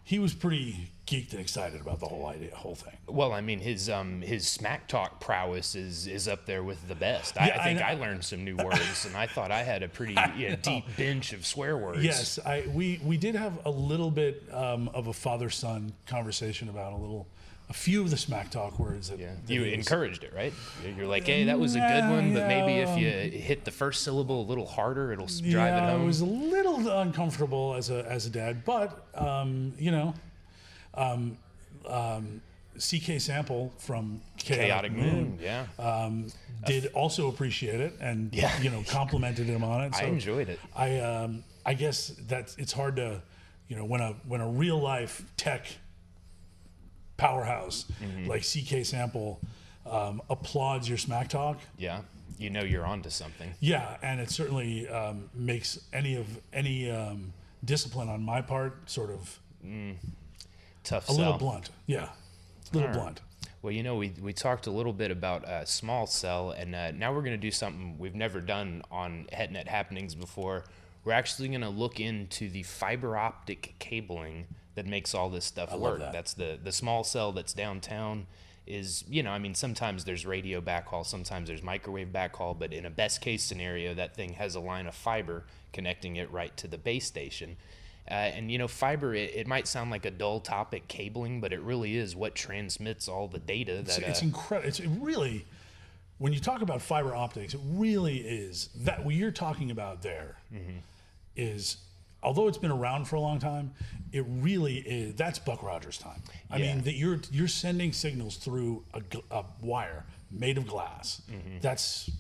he 0.04 0.20
was 0.20 0.34
pretty 0.34 0.90
geeked 1.12 1.32
and 1.32 1.40
excited 1.42 1.82
about 1.82 2.00
the 2.00 2.06
whole 2.08 2.26
idea, 2.28 2.56
whole 2.56 2.76
thing. 2.76 2.94
Well, 3.08 3.34
I 3.34 3.42
mean, 3.42 3.60
his 3.60 3.90
um 3.90 4.22
his 4.22 4.48
smack 4.48 4.88
talk 4.88 5.20
prowess 5.20 5.76
is 5.76 6.08
is 6.08 6.28
up 6.28 6.46
there 6.46 6.64
with 6.64 6.88
the 6.88 6.96
best. 6.96 7.40
I, 7.40 7.48
Yeah, 7.48 7.58
I 7.58 7.60
I 7.60 7.64
think 7.66 7.80
know. 7.80 7.86
I, 7.86 7.94
learned 7.96 8.24
some 8.24 8.44
new 8.46 8.56
words, 8.64 9.06
and 9.06 9.16
I 9.18 9.28
thought 9.28 9.52
I 9.52 9.64
had 9.64 9.84
a 9.84 9.90
pretty 9.90 10.14
know, 10.16 10.56
deep 10.62 10.86
bench 10.98 11.34
of 11.34 11.46
swear 11.46 11.78
words. 11.78 12.04
Yes, 12.04 12.40
I 12.46 12.66
we 12.74 13.00
we 13.04 13.18
did 13.18 13.36
have 13.36 13.60
a 13.66 13.72
little 13.72 14.10
bit 14.12 14.44
um, 14.54 14.90
of 14.94 15.08
a 15.08 15.14
father 15.14 15.50
son 15.50 15.94
conversation 16.08 16.70
about 16.70 16.94
a 16.94 16.98
little 16.98 17.28
a 17.70 17.74
few 17.74 18.02
of 18.02 18.10
the 18.10 18.18
smack 18.18 18.52
talk 18.52 18.78
words 18.80 19.08
that, 19.10 19.18
Yeah, 19.20 19.32
that 19.46 19.54
you 19.54 19.64
encouraged 19.64 20.26
it, 20.26 20.34
right? 20.36 20.52
You're 20.98 21.08
like, 21.08 21.26
hey, 21.26 21.46
that 21.46 21.58
was 21.58 21.76
a 21.76 21.80
good 21.80 21.86
Yeah, 22.04 22.12
one, 22.12 22.34
but 22.34 22.46
maybe 22.48 22.74
if 22.82 22.98
you 23.00 23.10
hit 23.40 23.64
the 23.64 23.72
first 23.72 24.04
syllable 24.04 24.42
a 24.42 24.48
little 24.48 24.66
harder, 24.66 25.14
it'll 25.14 25.28
drive 25.28 25.44
yeah, 25.46 25.88
it 25.88 25.92
home. 25.92 26.06
was 26.06 26.20
a 26.20 26.26
little 26.26 26.86
uncomfortable 27.00 27.76
as 27.76 27.90
a 27.90 28.06
as 28.12 28.26
a 28.26 28.30
dad, 28.30 28.66
but 28.66 29.08
um, 29.16 29.74
you 29.80 29.90
know, 29.92 30.14
um, 30.94 31.38
um, 31.88 32.42
CK 32.78 33.20
Sample 33.20 33.72
from 33.78 34.22
Chaotic, 34.38 34.66
Chaotic 34.68 34.92
Moon, 34.94 35.38
yeah. 35.42 35.66
um, 35.78 36.28
did 36.66 36.88
also 36.94 37.28
appreciate 37.28 37.80
it 37.82 37.94
and 38.00 38.34
Yeah. 38.34 38.58
you 38.62 38.70
know 38.70 38.84
complimented 38.88 39.46
him 39.48 39.64
on 39.64 39.82
it. 39.82 39.94
I 40.02 40.04
enjoyed 40.06 40.50
it. 40.50 40.60
I 40.76 41.00
um, 41.00 41.44
I 41.66 41.74
guess 41.74 42.08
that 42.28 42.56
it's 42.58 42.72
hard 42.74 42.96
to 42.98 43.22
you 43.68 43.76
know 43.76 43.86
when 43.86 44.02
a 44.02 44.14
when 44.28 44.42
a 44.42 44.48
real 44.50 44.80
life 44.80 45.24
tech 45.38 45.66
powerhouse 47.18 47.86
Mm-hmm. 48.02 48.28
like 48.28 48.42
CK 48.42 48.86
Sample 48.86 49.40
um, 49.86 50.22
applauds 50.30 50.88
your 50.90 50.98
smack 50.98 51.30
talk. 51.30 51.60
Yeah, 51.78 52.02
you 52.38 52.50
know 52.50 52.62
you're 52.64 52.86
onto 52.86 53.10
something. 53.10 53.52
Yeah, 53.60 53.98
and 54.02 54.20
it 54.20 54.30
certainly 54.32 54.88
um, 54.88 55.30
makes 55.34 55.80
any 55.94 56.16
of 56.16 56.26
any 56.54 56.90
um, 56.90 57.34
discipline 57.66 58.10
on 58.10 58.24
my 58.24 58.42
part 58.42 58.90
sort 58.90 59.10
of 59.12 59.40
Tough 60.84 61.10
a 61.10 61.14
sell. 61.14 61.18
little 61.18 61.38
blunt. 61.38 61.70
Yeah, 61.86 62.10
a 62.72 62.76
little 62.76 62.90
right. 62.90 62.98
blunt. 62.98 63.22
Well, 63.62 63.72
you 63.72 63.84
know, 63.84 63.96
we, 63.96 64.12
we 64.20 64.34
talked 64.34 64.66
a 64.66 64.72
little 64.72 64.94
bit 64.94 65.12
about 65.12 65.46
uh, 65.46 65.66
small 65.66 66.08
cell, 66.08 66.52
and 66.52 66.74
uh, 66.74 66.92
now 66.92 67.14
we're 67.14 67.22
going 67.22 67.34
to 67.34 67.38
do 67.38 67.52
something 67.52 67.96
we've 68.00 68.16
never 68.16 68.42
done 68.42 68.82
on 68.90 69.28
HetNet 69.32 69.68
Happenings 69.68 70.16
before. 70.16 70.64
We're 71.06 71.14
actually 71.14 71.50
going 71.50 71.62
to 71.62 71.70
look 71.70 72.00
into 72.00 72.50
the 72.50 72.64
fiber 72.64 73.16
optic 73.16 73.76
cabling 73.78 74.48
that 74.74 74.88
makes 74.88 75.14
all 75.14 75.30
this 75.30 75.46
stuff 75.46 75.72
love 75.72 75.82
work. 75.82 76.00
that. 76.00 76.12
That's 76.12 76.34
the, 76.34 76.58
the 76.62 76.72
small 76.72 77.04
cell 77.04 77.32
that's 77.32 77.54
downtown. 77.54 78.26
Is, 78.68 79.04
you 79.10 79.22
know, 79.22 79.32
I 79.32 79.40
mean, 79.40 79.54
sometimes 79.54 80.06
there's 80.06 80.26
radio 80.26 80.62
backhaul, 80.62 81.06
sometimes 81.06 81.48
there's 81.48 81.64
microwave 81.64 82.10
backhaul, 82.10 82.58
but 82.58 82.72
in 82.72 82.86
a 82.86 82.90
best 82.90 83.20
case 83.20 83.44
scenario, 83.44 83.94
that 83.96 84.16
thing 84.16 84.34
has 84.34 84.56
a 84.56 84.60
line 84.60 84.88
of 84.88 84.96
fiber 84.96 85.46
connecting 85.74 86.16
it 86.16 86.32
right 86.32 86.56
to 86.58 86.68
the 86.68 86.78
base 86.78 87.06
station. 87.06 87.58
Uh, 88.10 88.14
and 88.14 88.52
you 88.52 88.58
know, 88.58 88.68
fiber, 88.68 89.14
it, 89.14 89.34
it 89.36 89.48
might 89.48 89.68
sound 89.68 89.90
like 89.92 90.06
a 90.06 90.12
dull 90.12 90.40
topic, 90.40 90.88
cabling, 90.88 91.40
but 91.40 91.54
it 91.54 91.62
really 91.62 91.96
is 91.96 92.16
what 92.16 92.36
transmits 92.36 93.08
all 93.08 93.28
the 93.28 93.40
data 93.40 93.76
It's, 93.80 93.98
that. 93.98 94.08
it's 94.10 94.22
uh, 94.22 94.26
incredible. 94.26 94.68
It's 94.68 94.80
it 94.80 94.90
really 95.00 95.46
when 96.18 96.34
you 96.34 96.40
talk 96.40 96.62
about 96.62 96.82
fiber 96.84 97.16
optics, 97.16 97.54
it 97.56 97.60
really 97.64 98.18
is 98.18 98.70
that 98.82 99.04
what 99.04 99.16
you're 99.16 99.32
talking 99.32 99.72
about 99.72 100.02
there 100.04 100.38
is, 101.36 101.78
Mm-hmm. 101.78 102.28
although 102.28 102.48
it's 102.48 102.58
been 102.60 102.72
around 102.72 103.06
for 103.06 103.16
a 103.16 103.20
long 103.20 103.40
time, 103.40 103.72
it 104.12 104.24
really 104.28 104.78
is. 104.80 105.16
That's 105.16 105.40
Buck 105.40 105.64
Rogers 105.64 105.98
time. 105.98 106.22
I 106.50 106.58
Yeah. 106.58 106.74
mean 106.76 106.84
that 106.84 106.94
you're 106.96 107.20
you're 107.32 107.48
sending 107.48 107.94
signals 107.94 108.36
through 108.38 108.84
a, 108.94 109.02
a 109.32 109.46
wire 109.62 110.04
made 110.30 110.58
of 110.58 110.68
glass. 110.68 111.22
Mm-hmm. 111.32 111.60
That's 111.62 112.12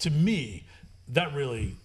to 0.00 0.10
me 0.10 0.64
that 1.08 1.34
really 1.34 1.76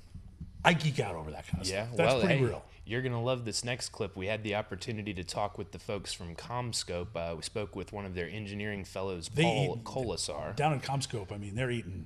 I 0.63 0.73
geek 0.73 0.99
out 0.99 1.15
over 1.15 1.29
that 1.31 1.47
kind 1.47 1.61
of 1.61 1.69
yeah, 1.69 1.85
stuff. 1.85 1.97
That's 1.97 2.13
well, 2.13 2.23
pretty 2.23 2.39
hey, 2.39 2.45
real. 2.45 2.63
You're 2.85 3.01
going 3.01 3.13
to 3.13 3.19
love 3.19 3.45
this 3.45 3.63
next 3.63 3.89
clip. 3.89 4.15
We 4.15 4.27
had 4.27 4.43
the 4.43 4.53
opportunity 4.55 5.13
to 5.15 5.23
talk 5.23 5.57
with 5.57 5.71
the 5.71 5.79
folks 5.79 6.13
from 6.13 6.35
CommScope. 6.35 7.15
Uh, 7.15 7.35
we 7.35 7.41
spoke 7.41 7.75
with 7.75 7.91
one 7.91 8.05
of 8.05 8.13
their 8.13 8.29
engineering 8.29 8.85
fellows, 8.85 9.27
They 9.33 9.41
Paul 9.43 9.77
eat- 9.79 9.83
Kolesar. 9.83 10.55
Down 10.55 10.73
in 10.73 10.81
CommScope, 10.81 11.31
I 11.31 11.37
mean, 11.37 11.55
they're 11.55 11.71
eating, 11.71 12.05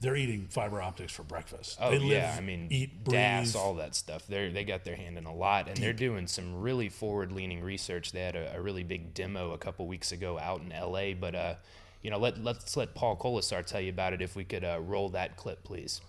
they're 0.00 0.16
eating 0.16 0.48
fiber 0.50 0.82
optics 0.82 1.12
for 1.12 1.22
breakfast. 1.22 1.78
Oh 1.80 1.90
they 1.92 1.98
live, 2.00 2.10
yeah, 2.10 2.34
I 2.36 2.40
mean, 2.40 2.66
eat, 2.70 3.04
DAS, 3.04 3.52
breathe. 3.52 3.62
all 3.62 3.74
that 3.74 3.94
stuff. 3.94 4.26
They 4.26 4.48
they 4.48 4.64
got 4.64 4.84
their 4.84 4.96
hand 4.96 5.16
in 5.16 5.26
a 5.26 5.34
lot, 5.34 5.68
and 5.68 5.76
they're 5.76 5.92
doing 5.92 6.26
some 6.26 6.60
really 6.60 6.88
forward-leaning 6.88 7.62
research. 7.62 8.10
They 8.10 8.22
had 8.22 8.34
a, 8.34 8.56
a 8.56 8.60
really 8.60 8.82
big 8.82 9.14
demo 9.14 9.52
a 9.52 9.58
couple 9.58 9.86
weeks 9.86 10.10
ago 10.10 10.38
out 10.40 10.60
in 10.62 10.72
L.A. 10.72 11.14
But 11.14 11.34
uh, 11.36 11.54
you 12.02 12.10
know, 12.10 12.18
let 12.18 12.42
let's 12.42 12.76
let 12.76 12.94
Paul 12.96 13.16
Kolesar 13.16 13.64
tell 13.64 13.80
you 13.80 13.90
about 13.90 14.12
it. 14.12 14.22
If 14.22 14.34
we 14.34 14.42
could 14.42 14.64
uh, 14.64 14.80
roll 14.80 15.10
that 15.10 15.36
clip, 15.36 15.62
please. 15.62 16.00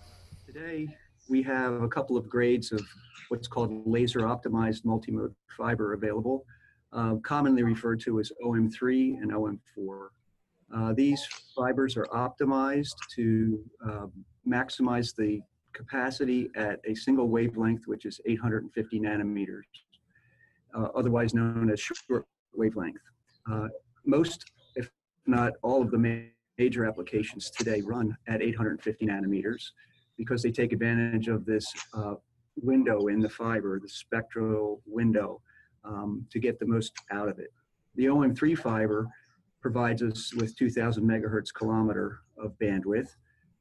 Today, 0.48 0.98
we 1.32 1.42
have 1.42 1.82
a 1.82 1.88
couple 1.88 2.18
of 2.18 2.30
grades 2.30 2.72
of 2.74 2.82
what's 3.30 3.48
called 3.48 3.88
laser 3.88 4.20
optimized 4.20 4.84
multimode 4.84 5.34
fiber 5.58 5.94
available, 5.94 6.46
uh, 6.92 7.16
commonly 7.24 7.64
referred 7.64 8.02
to 8.02 8.20
as 8.20 8.32
OM3 8.44 9.22
and 9.22 9.32
OM4. 9.32 10.08
Uh, 10.76 10.94
these 10.94 11.26
fibers 11.56 11.96
are 11.96 12.06
optimized 12.14 12.96
to 13.16 13.64
um, 13.86 14.12
maximize 14.48 15.16
the 15.16 15.40
capacity 15.74 16.50
at 16.56 16.80
a 16.86 16.94
single 16.94 17.30
wavelength, 17.30 17.84
which 17.88 18.06
is 18.06 18.20
850 18.26 19.00
nanometers, 19.00 19.64
uh, 20.78 20.90
otherwise 20.96 21.34
known 21.34 21.72
as 21.72 21.80
short 21.80 22.26
wavelength. 22.54 23.02
Uh, 23.50 23.68
most, 24.06 24.52
if 24.76 24.92
not 25.26 25.54
all 25.62 25.82
of 25.82 25.92
the 25.92 25.98
ma- 25.98 26.28
major 26.58 26.86
applications 26.86 27.50
today 27.50 27.82
run 27.82 28.16
at 28.28 28.42
850 28.42 29.06
nanometers 29.06 29.72
because 30.22 30.44
they 30.44 30.52
take 30.52 30.72
advantage 30.72 31.30
of 31.30 31.46
this 31.46 31.66
uh, 31.96 32.14
window 32.56 33.08
in 33.08 33.20
the 33.20 33.30
fiber, 33.30 33.80
the 33.80 33.90
spectral 33.90 34.80
window, 34.86 35.42
um, 35.84 36.24
to 36.30 36.38
get 36.38 36.60
the 36.60 36.66
most 36.68 36.94
out 37.10 37.28
of 37.28 37.40
it. 37.40 37.52
The 37.96 38.06
OM3 38.06 38.56
fiber 38.56 39.08
provides 39.62 40.04
us 40.04 40.32
with 40.36 40.56
2,000 40.56 41.04
megahertz 41.04 41.52
kilometer 41.52 42.20
of 42.38 42.54
bandwidth, 42.60 43.10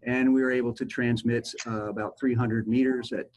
and 0.03 0.35
we 0.35 0.43
were 0.43 0.53
able 0.53 0.75
to 0.75 0.85
transmit 0.85 1.49
uh, 1.67 1.89
about 1.89 2.19
300 2.21 2.69
meters 2.69 3.11
at. 3.13 3.31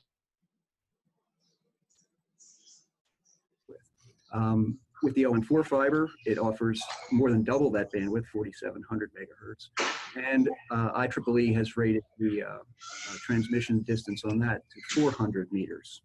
Um, 4.33 4.79
with 5.03 5.13
the 5.15 5.23
OM4 5.23 5.65
fiber, 5.65 6.09
it 6.25 6.39
offers 6.39 6.81
more 7.11 7.29
than 7.29 7.43
double 7.43 7.69
that 7.71 7.91
bandwidth, 7.93 8.25
4,700 8.27 9.11
megahertz. 9.13 9.69
And 10.15 10.49
uh, 10.71 10.93
IEEE 10.93 11.53
has 11.55 11.75
rated 11.75 12.03
the 12.17 12.43
uh, 12.43 12.47
uh, 12.47 13.15
transmission 13.21 13.81
distance 13.81 14.23
on 14.23 14.39
that 14.39 14.61
to 14.69 15.01
400 15.01 15.51
meters 15.51 16.01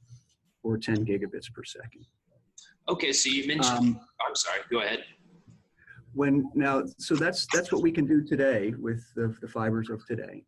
or 0.63 0.77
10 0.77 1.07
gigabits 1.07 1.53
per 1.55 1.65
second. 1.65 2.05
Okay, 2.89 3.13
so 3.13 3.31
you 3.31 3.47
mentioned. 3.47 3.79
Um, 3.79 4.01
I'm 4.27 4.35
sorry. 4.35 4.61
Go 4.71 4.81
ahead. 4.81 5.05
when 6.15 6.51
now, 6.55 6.85
so 6.99 7.15
that's 7.15 7.47
that's 7.53 7.71
what 7.71 7.83
we 7.83 7.93
can 7.93 8.07
do 8.07 8.25
today 8.25 8.73
with 8.79 9.03
the, 9.15 9.37
the 9.43 9.49
fibers 9.49 9.91
of 9.91 10.05
today, 10.07 10.43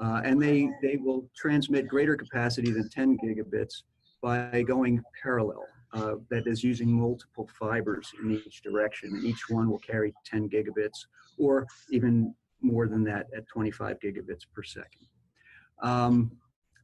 uh, 0.00 0.20
and 0.22 0.40
they 0.40 0.68
they 0.82 0.96
will 0.96 1.28
transmit 1.34 1.88
greater 1.88 2.14
capacity 2.14 2.70
than 2.70 2.88
10 2.90 3.16
gigabits 3.24 3.82
by 4.22 4.62
going 4.62 5.02
parallel. 5.22 5.64
Uh, 5.96 6.16
that 6.28 6.46
is 6.46 6.62
using 6.62 6.92
multiple 6.92 7.48
fibers 7.58 8.12
in 8.22 8.30
each 8.30 8.60
direction, 8.60 9.14
and 9.14 9.24
each 9.24 9.48
one 9.48 9.70
will 9.70 9.78
carry 9.78 10.12
10 10.26 10.46
gigabits 10.50 11.06
or 11.38 11.66
even 11.90 12.34
more 12.60 12.86
than 12.86 13.02
that 13.02 13.26
at 13.34 13.48
25 13.48 13.98
gigabits 14.00 14.42
per 14.54 14.62
second. 14.62 15.06
Um, 15.82 16.32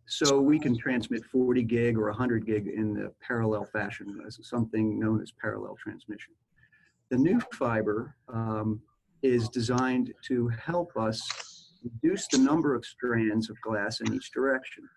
so 0.06 0.40
we 0.40 0.58
can 0.58 0.78
transmit 0.78 1.26
40 1.26 1.62
gig 1.62 1.98
or 1.98 2.06
100 2.06 2.46
gig 2.46 2.68
in 2.68 2.94
the 2.94 3.12
parallel 3.20 3.66
fashion 3.66 4.18
as 4.26 4.38
something 4.42 4.98
known 4.98 5.20
as 5.20 5.30
parallel 5.38 5.76
transmission. 5.82 6.32
The 7.10 7.18
new 7.18 7.38
fiber 7.52 8.16
um, 8.32 8.80
is 9.22 9.50
designed 9.50 10.14
to 10.28 10.48
help 10.48 10.96
us 10.96 11.70
reduce 11.84 12.28
the 12.28 12.38
number 12.38 12.74
of 12.74 12.86
strands 12.86 13.50
of 13.50 13.60
glass 13.60 14.00
in 14.00 14.14
each 14.14 14.32
direction 14.32 14.88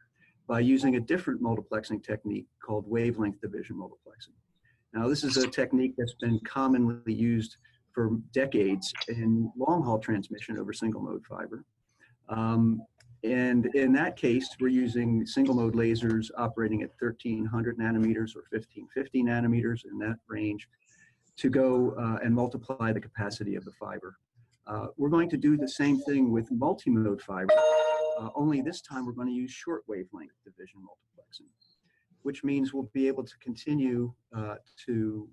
by 0.48 0.60
using 0.60 0.96
a 0.96 1.00
different 1.00 1.42
multiplexing 1.42 2.04
technique 2.04 2.48
called 2.64 2.86
wavelength 2.88 3.42
division 3.42 3.78
multiplexing. 3.78 4.36
Now, 4.94 5.10
this 5.10 5.24
is 5.24 5.38
a 5.38 5.48
technique 5.48 5.96
that's 5.98 6.16
been 6.16 6.40
commonly 6.46 7.14
used 7.14 7.58
for 7.92 8.12
decades 8.34 8.94
in 9.10 9.52
long 9.58 9.84
haul 9.84 10.00
transmission 10.00 10.58
over 10.58 10.74
single 10.74 11.02
mode 11.02 11.26
fiber. 11.26 11.66
Um, 12.30 12.82
and 13.24 13.68
in 13.76 13.92
that 13.94 14.18
case, 14.18 14.48
we're 14.60 14.68
using 14.68 15.26
single 15.26 15.56
mode 15.56 15.74
lasers 15.74 16.30
operating 16.38 16.84
at 16.84 16.92
1300 17.00 17.78
nanometers 17.78 18.36
or 18.36 18.44
1550 18.52 19.24
nanometers 19.24 19.82
in 19.90 19.98
that 20.00 20.18
range 20.28 20.68
to 21.38 21.50
go 21.50 21.96
uh, 22.00 22.20
and 22.24 22.34
multiply 22.34 22.94
the 22.94 23.00
capacity 23.00 23.56
of 23.56 23.66
the 23.66 23.72
fiber. 23.72 24.18
Uh, 24.68 24.88
we're 24.98 25.10
going 25.10 25.30
to 25.30 25.38
do 25.38 25.58
the 25.58 25.68
same 25.68 26.00
thing 26.02 26.32
with 26.32 26.50
multimode 26.52 27.22
fiber, 27.22 27.54
uh, 28.20 28.30
only 28.36 28.62
this 28.62 28.82
time 28.82 29.06
we're 29.06 29.12
going 29.12 29.28
to 29.28 29.34
use 29.34 29.52
short 29.52 29.84
wavelength 29.88 30.34
division 30.44 30.82
multiplexing, 30.82 31.48
which 32.24 32.44
means 32.44 32.74
we'll 32.74 32.90
be 32.94 33.08
able 33.08 33.24
to 33.24 33.38
continue 33.42 34.14
uh, 34.36 34.56
to 34.86 35.28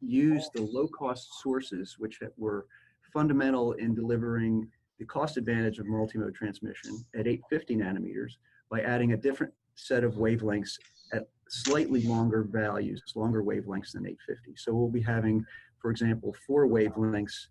use 0.00 0.48
the 0.54 0.62
low 0.62 0.86
cost 0.88 1.28
sources, 1.42 1.96
which 1.98 2.20
were 2.36 2.66
fundamental 3.12 3.72
in 3.72 3.94
delivering 3.94 4.68
the 4.98 5.04
cost 5.04 5.36
advantage 5.36 5.78
of 5.78 5.86
multimode 5.86 6.34
transmission 6.34 7.04
at 7.14 7.26
850 7.26 7.76
nanometers 7.76 8.32
by 8.70 8.80
adding 8.80 9.12
a 9.12 9.16
different 9.16 9.52
set 9.74 10.04
of 10.04 10.14
wavelengths 10.14 10.78
at 11.12 11.24
slightly 11.48 12.02
longer 12.02 12.46
values, 12.48 13.02
longer 13.14 13.42
wavelengths 13.42 13.92
than 13.92 14.06
850. 14.06 14.54
So 14.56 14.72
we'll 14.72 14.88
be 14.88 15.00
having, 15.00 15.44
for 15.80 15.90
example, 15.90 16.34
four 16.46 16.66
wavelengths 16.66 17.48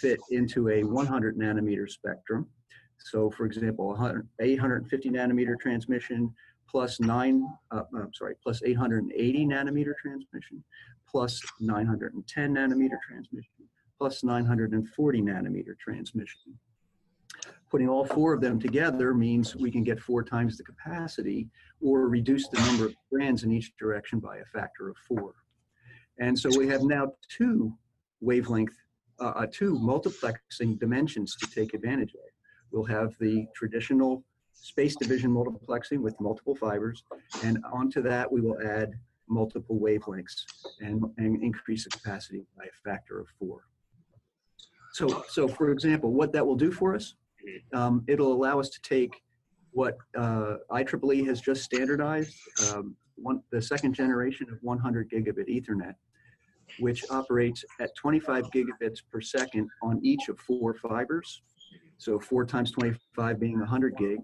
fit 0.00 0.20
into 0.30 0.68
a 0.68 0.84
100 0.84 1.38
nanometer 1.38 1.88
spectrum. 1.88 2.46
So 2.98 3.30
for 3.30 3.46
example, 3.46 3.88
100, 3.88 4.28
850 4.40 5.10
nanometer 5.10 5.58
transmission 5.58 6.34
plus 6.68 7.00
nine, 7.00 7.46
uh, 7.70 7.82
I'm 7.94 8.12
sorry, 8.14 8.34
plus 8.42 8.62
880 8.64 9.46
nanometer 9.46 9.92
transmission, 10.00 10.62
plus 11.08 11.40
910 11.60 12.54
nanometer 12.54 12.98
transmission, 13.06 13.68
plus 13.98 14.24
940 14.24 15.22
nanometer 15.22 15.78
transmission. 15.78 16.58
Putting 17.70 17.88
all 17.88 18.04
four 18.04 18.32
of 18.32 18.40
them 18.40 18.60
together 18.60 19.12
means 19.14 19.56
we 19.56 19.70
can 19.70 19.82
get 19.82 20.00
four 20.00 20.22
times 20.22 20.56
the 20.56 20.64
capacity 20.64 21.48
or 21.80 22.08
reduce 22.08 22.48
the 22.48 22.60
number 22.60 22.86
of 22.86 22.94
strands 23.06 23.42
in 23.42 23.52
each 23.52 23.72
direction 23.76 24.20
by 24.20 24.38
a 24.38 24.44
factor 24.44 24.88
of 24.88 24.96
four. 24.96 25.34
And 26.18 26.38
so 26.38 26.48
we 26.56 26.68
have 26.68 26.82
now 26.82 27.12
two 27.28 27.72
wavelength, 28.20 28.76
uh, 29.20 29.32
uh, 29.36 29.46
two 29.50 29.74
multiplexing 29.74 30.78
dimensions 30.78 31.36
to 31.36 31.46
take 31.50 31.74
advantage 31.74 32.14
of. 32.14 32.20
We'll 32.70 32.84
have 32.84 33.14
the 33.18 33.46
traditional 33.54 34.24
space 34.52 34.96
division 34.96 35.30
multiplexing 35.32 35.98
with 35.98 36.18
multiple 36.20 36.54
fibers, 36.54 37.04
and 37.44 37.58
onto 37.72 38.02
that 38.02 38.30
we 38.30 38.40
will 38.40 38.58
add 38.60 38.94
multiple 39.28 39.78
wavelengths 39.78 40.44
and, 40.80 41.02
and 41.18 41.42
increase 41.42 41.84
the 41.84 41.90
capacity 41.90 42.44
by 42.56 42.64
a 42.64 42.88
factor 42.88 43.18
of 43.20 43.28
four. 43.38 43.62
So, 44.92 45.24
so 45.28 45.46
for 45.46 45.70
example, 45.70 46.12
what 46.12 46.32
that 46.32 46.46
will 46.46 46.56
do 46.56 46.72
for 46.72 46.94
us, 46.94 47.14
um, 47.74 48.04
it'll 48.06 48.32
allow 48.32 48.58
us 48.58 48.70
to 48.70 48.80
take 48.82 49.22
what 49.72 49.98
uh, 50.16 50.56
IEEE 50.70 51.26
has 51.26 51.40
just 51.40 51.62
standardized, 51.62 52.34
um, 52.72 52.96
one, 53.16 53.42
the 53.50 53.60
second 53.60 53.92
generation 53.92 54.46
of 54.50 54.58
100 54.62 55.10
gigabit 55.10 55.48
Ethernet, 55.48 55.94
which 56.78 57.04
operates 57.10 57.62
at 57.78 57.94
25 57.94 58.50
gigabits 58.50 59.00
per 59.10 59.20
second 59.20 59.68
on 59.82 60.00
each 60.02 60.28
of 60.28 60.38
four 60.40 60.74
fibers. 60.74 61.42
So 61.98 62.18
four 62.18 62.44
times 62.44 62.70
25 62.70 63.40
being 63.40 63.58
100 63.58 63.96
gig. 63.96 64.18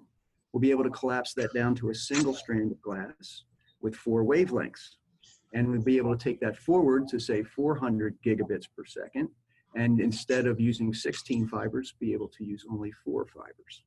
We'll 0.53 0.61
be 0.61 0.71
able 0.71 0.85
to 0.85 0.91
collapse 0.91 1.33
that 1.35 1.55
down 1.55 1.75
to 1.77 1.91
a 1.91 1.95
single 1.95 2.35
strand 2.35 2.73
of 2.73 2.81
glass 2.83 3.45
with 3.81 3.95
four 3.95 4.25
wavelengths. 4.25 4.97
And 5.55 5.69
we'll 5.69 5.83
be 5.83 5.97
able 5.97 6.17
to 6.17 6.23
take 6.23 6.41
that 6.41 6.57
forward 6.57 7.09
to 7.09 7.19
say 7.19 7.43
400 7.43 8.17
gigabits 8.25 8.67
per 8.77 8.85
second. 8.85 9.29
And 9.75 10.01
instead 10.01 10.47
of 10.47 10.61
using 10.61 10.93
16 10.93 11.49
fibers, 11.49 11.95
be 11.99 12.13
able 12.13 12.29
to 12.29 12.45
use 12.45 12.65
only 12.71 12.93
four 13.05 13.27
fibers. 13.27 13.83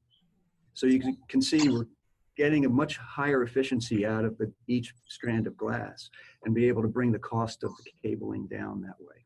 So 0.73 0.87
you 0.87 0.99
can- 0.99 1.41
see 1.41 1.69
we're 1.69 1.87
getting 2.35 2.65
a 2.65 2.69
much 2.69 2.97
higher 2.97 3.43
efficiency 3.43 4.05
out 4.05 4.25
of 4.25 4.37
the, 4.37 4.51
each 4.67 4.93
strand 5.07 5.47
of 5.47 5.55
glass 5.55 6.09
and 6.43 6.53
be 6.53 6.67
able 6.67 6.81
to 6.81 6.87
bring 6.87 7.11
the 7.11 7.19
cost 7.19 7.63
of 7.63 7.71
the 7.77 7.91
cabling 8.03 8.47
down 8.47 8.81
that 8.81 8.99
way. 8.99 9.24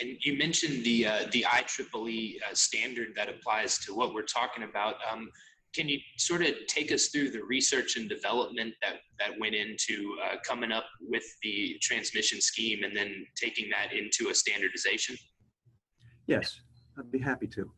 And 0.00 0.16
you 0.20 0.36
mentioned 0.36 0.84
the 0.84 1.06
uh, 1.06 1.24
the 1.32 1.44
IEEE 1.48 2.36
uh, 2.42 2.54
standard 2.54 3.14
that 3.16 3.28
applies 3.28 3.78
to 3.80 3.94
what 3.94 4.14
we're 4.14 4.22
talking 4.22 4.64
about. 4.64 4.96
Um, 5.10 5.30
can 5.74 5.88
you 5.88 5.98
sort 6.18 6.42
of 6.42 6.54
take 6.68 6.92
us 6.92 7.08
through 7.08 7.30
the 7.30 7.42
research 7.44 7.96
and 7.96 8.08
development 8.08 8.74
that 8.82 9.00
that 9.18 9.38
went 9.40 9.54
into 9.54 10.16
uh, 10.24 10.36
coming 10.46 10.72
up 10.72 10.84
with 11.00 11.24
the 11.42 11.78
transmission 11.80 12.40
scheme 12.40 12.84
and 12.84 12.96
then 12.96 13.26
taking 13.36 13.70
that 13.70 13.92
into 13.92 14.30
a 14.30 14.34
standardization? 14.34 15.16
Yes, 16.26 16.60
I'd 16.98 17.10
be 17.10 17.18
happy 17.18 17.46
to. 17.48 17.72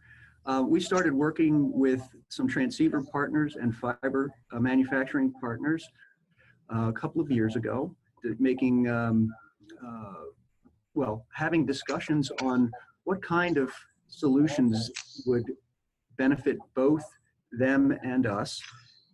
Uh, 0.47 0.63
we 0.67 0.79
started 0.79 1.15
working 1.15 1.73
with 1.73 2.07
some 2.29 2.47
transceiver 2.47 3.03
partners 3.03 3.57
and 3.57 3.75
fiber 3.75 4.31
uh, 4.53 4.61
manufacturing 4.61 5.33
partners 5.41 5.89
uh, 6.75 6.89
a 6.89 6.93
couple 6.93 7.23
of 7.23 7.31
years 7.31 7.57
ago 7.57 7.95
making, 8.39 8.89
um, 8.89 9.33
uh, 9.85 10.25
well, 10.95 11.27
having 11.33 11.67
discussions 11.67 12.31
on 12.43 12.71
what 13.05 13.23
kind 13.23 13.59
of 13.59 13.73
solutions 14.09 14.91
would 15.27 15.45
benefit 16.17 16.59
both 16.75 17.05
them 17.53 17.97
and 18.05 18.27
us. 18.27 18.61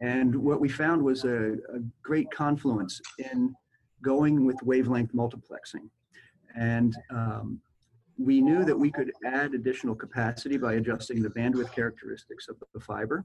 And 0.00 0.34
what 0.34 0.60
we 0.60 0.68
found 0.68 1.02
was 1.02 1.25
a, 1.25 1.52
a 1.52 1.80
great 2.02 2.30
confluence 2.30 3.00
in 3.18 3.54
going 4.02 4.46
with 4.46 4.56
wavelength 4.62 5.12
multiplexing. 5.12 5.88
And 6.56 6.96
um, 7.10 7.60
we 8.18 8.40
knew 8.40 8.64
that 8.64 8.78
we 8.78 8.90
could 8.90 9.12
add 9.25 9.54
additional 9.54 9.94
capacity 9.94 10.56
by 10.56 10.75
adjusting 10.75 11.22
the 11.22 11.30
bandwidth 11.30 11.72
characteristics 11.72 12.49
of 12.49 12.56
the 12.75 12.80
fiber 12.80 13.25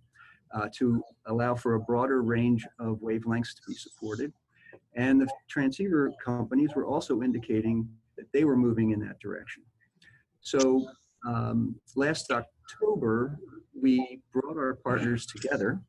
uh, 0.53 0.69
to 0.77 1.03
allow 1.27 1.55
for 1.55 1.75
a 1.75 1.79
broader 1.79 2.21
range 2.21 2.65
of 2.79 2.99
wavelengths 2.99 3.55
to 3.55 3.61
be 3.67 3.73
supported. 3.73 4.31
And 4.95 5.19
the 5.19 5.27
transceiver 5.49 6.13
companies 6.23 6.75
were 6.75 6.85
also 6.85 7.21
indicating 7.21 7.89
that 8.17 8.31
they 8.33 8.43
were 8.43 8.55
moving 8.55 8.91
in 8.91 8.99
that 9.01 9.19
direction. 9.19 9.63
So 10.41 10.87
um, 11.25 11.75
last 11.95 12.31
October, 12.31 13.39
we 13.79 14.21
brought 14.31 14.57
our 14.57 14.75
partners 14.75 15.25
together 15.25 15.81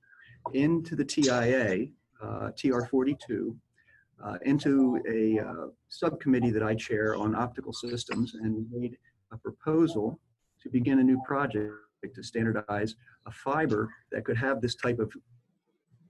into 0.55 0.97
the 0.97 1.05
TIA, 1.05 1.87
uh, 2.23 2.51
TR42, 2.57 3.57
uh, 4.25 4.39
into 4.43 4.99
a 5.09 5.39
uh, 5.39 5.67
subcommittee 5.89 6.51
that 6.51 6.63
I 6.63 6.75
chair 6.75 7.17
on 7.17 7.35
optical 7.35 7.73
systems 7.73 8.35
and 8.35 8.67
made 8.73 8.97
a 9.33 9.37
proposal 9.37 10.19
to 10.63 10.71
begin 10.71 11.01
a 11.01 11.05
new 11.05 11.21
project 11.27 11.73
to 12.15 12.23
standardize 12.23 12.95
a 13.27 13.33
fiber 13.33 13.91
that 14.13 14.25
could 14.25 14.37
have 14.37 14.61
this 14.61 14.77
type 14.77 14.99
of 14.99 15.13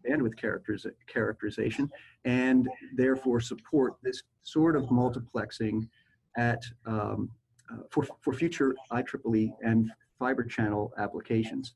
bandwidth 0.06 0.38
characteriz- 0.38 0.86
characterization 1.06 1.90
and 2.24 2.68
therefore 2.94 3.40
support 3.40 3.94
this 4.02 4.22
sort 4.42 4.76
of 4.76 4.84
multiplexing 4.84 5.88
at 6.36 6.62
um, 6.86 7.30
uh, 7.72 7.78
for, 7.90 8.06
for 8.20 8.32
future 8.32 8.74
IEEE 8.92 9.52
and 9.62 9.90
fiber 10.18 10.44
channel 10.44 10.92
applications. 10.98 11.74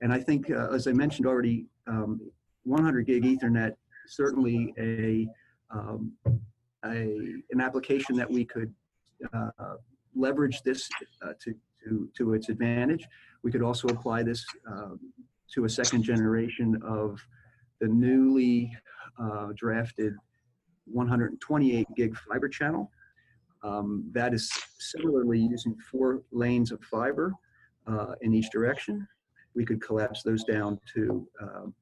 And 0.00 0.12
I 0.12 0.20
think, 0.20 0.50
uh, 0.50 0.68
as 0.72 0.86
I 0.86 0.92
mentioned 0.92 1.26
already, 1.26 1.66
um, 1.86 2.20
100 2.64 3.06
gig 3.06 3.24
Ethernet 3.24 3.72
certainly 4.06 4.74
a, 4.78 5.28
um, 5.70 6.12
a 6.84 7.40
an 7.50 7.60
application 7.60 8.16
that 8.16 8.30
we 8.30 8.44
could 8.44 8.72
uh, 9.32 9.50
leverage 10.14 10.62
this 10.62 10.88
uh, 11.22 11.32
to, 11.40 11.54
to, 11.84 12.08
to 12.16 12.34
its 12.34 12.48
advantage. 12.48 13.06
We 13.42 13.52
could 13.52 13.62
also 13.62 13.88
apply 13.88 14.22
this 14.22 14.44
um, 14.66 15.00
to 15.54 15.64
a 15.64 15.68
second 15.68 16.02
generation 16.02 16.80
of 16.84 17.20
the 17.80 17.88
newly 17.88 18.76
uh, 19.20 19.48
drafted 19.54 20.14
128 20.86 21.86
gig 21.96 22.16
fiber 22.16 22.48
channel. 22.48 22.90
Um, 23.62 24.08
that 24.12 24.34
is 24.34 24.50
similarly 24.78 25.40
using 25.40 25.76
four 25.90 26.22
lanes 26.30 26.70
of 26.70 26.80
fiber 26.82 27.32
uh, 27.86 28.14
in 28.20 28.34
each 28.34 28.50
direction. 28.50 29.06
We 29.54 29.64
could 29.64 29.82
collapse 29.82 30.22
those 30.22 30.44
down 30.44 30.78
to 30.94 31.26
um, 31.42 31.74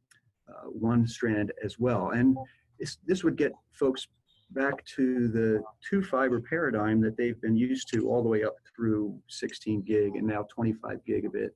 uh, 0.49 0.69
one 0.69 1.07
strand 1.07 1.53
as 1.65 1.79
well. 1.79 2.11
And 2.11 2.37
this, 2.79 2.99
this 3.07 3.25
would 3.25 3.37
get 3.37 3.53
folks 3.73 4.07
back 4.51 4.85
to 4.85 5.29
the 5.29 5.63
two 5.89 6.03
fiber 6.03 6.41
paradigm 6.41 7.01
that 7.01 7.17
they've 7.17 7.41
been 7.41 7.57
used 7.57 7.93
to 7.93 8.09
all 8.09 8.23
the 8.23 8.29
way 8.29 8.45
up 8.45 8.55
through 8.75 9.19
16 9.29 9.83
gig 9.83 10.17
and 10.17 10.27
now 10.27 10.47
25 10.55 11.01
gigabit. 11.07 11.51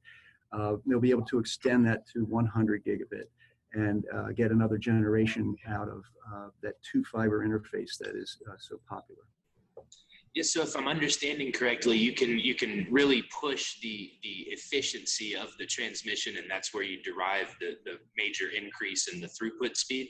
Uh, 0.53 0.77
they'll 0.87 1.01
be 1.01 1.11
able 1.11 1.25
to 1.27 1.39
extend 1.39 1.87
that 1.87 2.07
to 2.09 2.25
100 2.25 2.85
gigabit 2.85 3.27
and 3.73 4.05
uh, 4.13 4.29
get 4.35 4.51
another 4.51 4.79
generation 4.79 5.55
out 5.69 5.89
of 5.89 6.03
uh, 6.33 6.49
that 6.63 6.75
two 6.83 7.05
fiber 7.05 7.47
interface 7.47 7.97
that 7.99 8.17
is 8.17 8.39
uh, 8.51 8.57
so 8.59 8.81
popular. 8.89 9.23
Yes, 10.35 10.53
so 10.53 10.63
if 10.63 10.77
I'm 10.77 10.87
understanding 10.87 11.51
correctly, 11.51 11.97
you 11.97 12.13
can 12.13 12.39
you 12.39 12.55
can 12.55 12.87
really 12.91 13.23
push 13.41 13.81
the 13.81 14.13
the 14.23 14.47
efficiency 14.51 15.35
of 15.35 15.49
the 15.59 15.67
transmission, 15.67 16.37
and 16.37 16.49
that's 16.49 16.73
where 16.73 16.85
you 16.85 17.03
derive 17.03 17.55
the 17.61 17.77
the 17.85 17.99
major 18.17 18.47
increase 18.57 19.09
in 19.09 19.21
the 19.21 19.27
throughput 19.27 19.77
speed. 19.77 20.09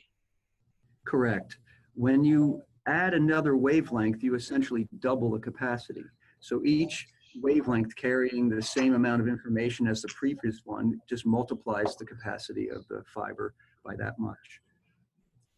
Correct. 1.06 1.56
When 1.94 2.22
you 2.22 2.62
add 2.86 3.14
another 3.14 3.56
wavelength, 3.56 4.22
you 4.22 4.34
essentially 4.34 4.86
double 4.98 5.30
the 5.30 5.38
capacity. 5.38 6.04
So 6.40 6.62
each 6.64 7.06
wavelength 7.42 7.94
carrying 7.96 8.48
the 8.48 8.60
same 8.60 8.94
amount 8.94 9.22
of 9.22 9.28
information 9.28 9.86
as 9.86 10.02
the 10.02 10.08
previous 10.08 10.60
one 10.64 11.00
just 11.08 11.24
multiplies 11.24 11.96
the 11.96 12.04
capacity 12.04 12.68
of 12.68 12.86
the 12.88 13.02
fiber 13.06 13.54
by 13.84 13.96
that 13.96 14.18
much. 14.18 14.60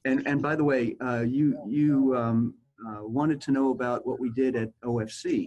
And 0.04 0.26
and 0.26 0.40
by 0.40 0.54
the 0.54 0.64
way, 0.64 0.96
uh, 1.00 1.24
you 1.26 1.58
you 1.66 2.16
um, 2.16 2.54
uh, 2.86 3.00
wanted 3.02 3.40
to 3.42 3.50
know 3.50 3.70
about 3.70 4.06
what 4.06 4.20
we 4.20 4.30
did 4.30 4.56
at 4.56 4.70
OFC. 4.84 5.46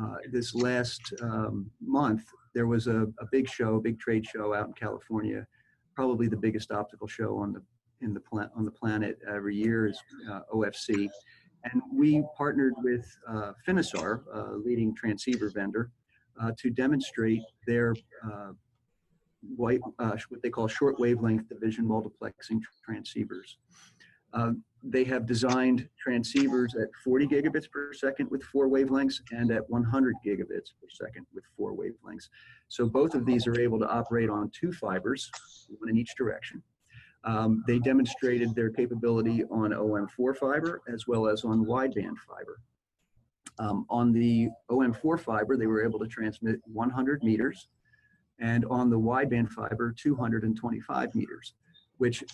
Uh, 0.00 0.16
this 0.32 0.54
last 0.54 1.00
um, 1.22 1.70
month, 1.80 2.24
there 2.54 2.66
was 2.66 2.86
a, 2.86 3.02
a, 3.20 3.26
big 3.30 3.48
show, 3.48 3.76
a 3.76 3.80
big 3.80 3.98
trade 4.00 4.26
show 4.26 4.52
out 4.54 4.66
in 4.66 4.72
California, 4.72 5.46
probably 5.94 6.28
the 6.28 6.36
biggest 6.36 6.72
optical 6.72 7.06
show 7.06 7.38
on 7.38 7.52
the 7.52 7.62
in 8.02 8.12
the 8.12 8.20
plant 8.20 8.50
on 8.54 8.66
the 8.66 8.70
planet 8.70 9.18
every 9.26 9.56
year 9.56 9.86
is 9.86 9.98
uh, 10.30 10.40
OFC, 10.52 11.08
and 11.64 11.82
we 11.94 12.22
partnered 12.36 12.74
with 12.78 13.06
uh, 13.26 13.52
Finisar, 13.66 14.20
a 14.34 14.56
leading 14.56 14.94
transceiver 14.94 15.50
vendor, 15.54 15.90
uh, 16.42 16.52
to 16.58 16.68
demonstrate 16.68 17.40
their 17.66 17.94
uh, 18.30 18.52
white, 19.40 19.80
what 19.98 20.42
they 20.42 20.50
call 20.50 20.68
short 20.68 21.00
wavelength 21.00 21.48
division 21.48 21.86
multiplexing 21.86 22.60
transceivers. 22.86 23.56
Um, 24.34 24.62
they 24.90 25.04
have 25.04 25.26
designed 25.26 25.88
transceivers 26.04 26.80
at 26.80 26.88
40 27.04 27.26
gigabits 27.26 27.70
per 27.70 27.92
second 27.92 28.30
with 28.30 28.42
four 28.44 28.68
wavelengths 28.68 29.20
and 29.32 29.50
at 29.50 29.68
100 29.68 30.14
gigabits 30.24 30.70
per 30.80 30.88
second 30.90 31.26
with 31.34 31.44
four 31.56 31.72
wavelengths. 31.74 32.28
So 32.68 32.86
both 32.86 33.14
of 33.14 33.26
these 33.26 33.46
are 33.46 33.58
able 33.58 33.78
to 33.80 33.88
operate 33.88 34.30
on 34.30 34.50
two 34.50 34.72
fibers, 34.72 35.30
one 35.78 35.90
in 35.90 35.96
each 35.96 36.14
direction. 36.16 36.62
Um, 37.24 37.64
they 37.66 37.80
demonstrated 37.80 38.54
their 38.54 38.70
capability 38.70 39.42
on 39.44 39.70
OM4 39.70 40.36
fiber 40.36 40.82
as 40.92 41.06
well 41.08 41.26
as 41.26 41.44
on 41.44 41.64
wideband 41.64 42.14
fiber. 42.28 42.60
Um, 43.58 43.86
on 43.88 44.12
the 44.12 44.48
OM4 44.70 45.18
fiber, 45.18 45.56
they 45.56 45.66
were 45.66 45.84
able 45.84 45.98
to 45.98 46.06
transmit 46.06 46.60
100 46.64 47.24
meters, 47.24 47.68
and 48.38 48.64
on 48.66 48.90
the 48.90 48.98
wideband 48.98 49.48
fiber, 49.48 49.94
225 49.96 51.14
meters 51.14 51.54
which 51.98 52.24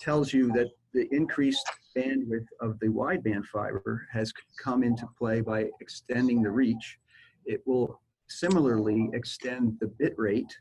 tells 0.00 0.32
you 0.32 0.52
that 0.52 0.70
the 0.92 1.08
increased 1.14 1.66
bandwidth 1.96 2.46
of 2.60 2.78
the 2.80 2.86
wideband 2.86 3.44
fiber 3.46 4.06
has 4.12 4.32
come 4.58 4.82
into 4.82 5.06
play 5.18 5.40
by 5.40 5.68
extending 5.80 6.42
the 6.42 6.50
reach. 6.50 6.98
It 7.44 7.62
will 7.66 8.00
similarly 8.28 9.10
extend 9.12 9.78
the 9.80 9.86
bit 9.86 10.14
rate 10.16 10.54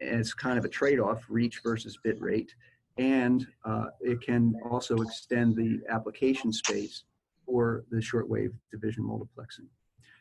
as 0.00 0.32
kind 0.32 0.58
of 0.58 0.64
a 0.64 0.68
trade-off, 0.68 1.24
reach 1.28 1.60
versus 1.62 1.98
bit 2.02 2.20
rate, 2.20 2.54
and 2.96 3.46
uh, 3.64 3.86
it 4.00 4.20
can 4.22 4.54
also 4.70 4.96
extend 5.02 5.56
the 5.56 5.80
application 5.88 6.52
space 6.52 7.04
for 7.44 7.84
the 7.90 7.98
shortwave 7.98 8.52
division 8.70 9.04
multiplexing. 9.04 9.66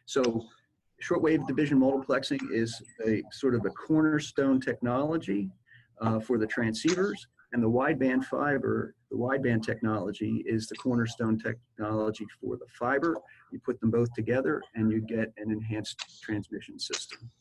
So 0.05 0.45
shortwave 1.01 1.47
division 1.47 1.79
multiplexing 1.79 2.39
is 2.51 2.81
a 3.05 3.23
sort 3.31 3.55
of 3.55 3.65
a 3.65 3.69
cornerstone 3.69 4.59
technology 4.59 5.49
uh, 6.01 6.19
for 6.19 6.37
the 6.37 6.47
transceivers, 6.47 7.15
and 7.51 7.63
the 7.63 7.69
wideband 7.69 8.23
fiber, 8.25 8.95
the 9.09 9.17
wideband 9.17 9.63
technology 9.63 10.43
is 10.45 10.67
the 10.67 10.75
cornerstone 10.75 11.39
technology 11.39 12.25
for 12.39 12.57
the 12.57 12.65
fiber. 12.77 13.17
You 13.51 13.59
put 13.65 13.79
them 13.79 13.89
both 13.89 14.13
together 14.13 14.61
and 14.75 14.91
you 14.91 15.01
get 15.01 15.33
an 15.37 15.51
enhanced 15.51 16.21
transmission 16.21 16.79
system. 16.79 17.31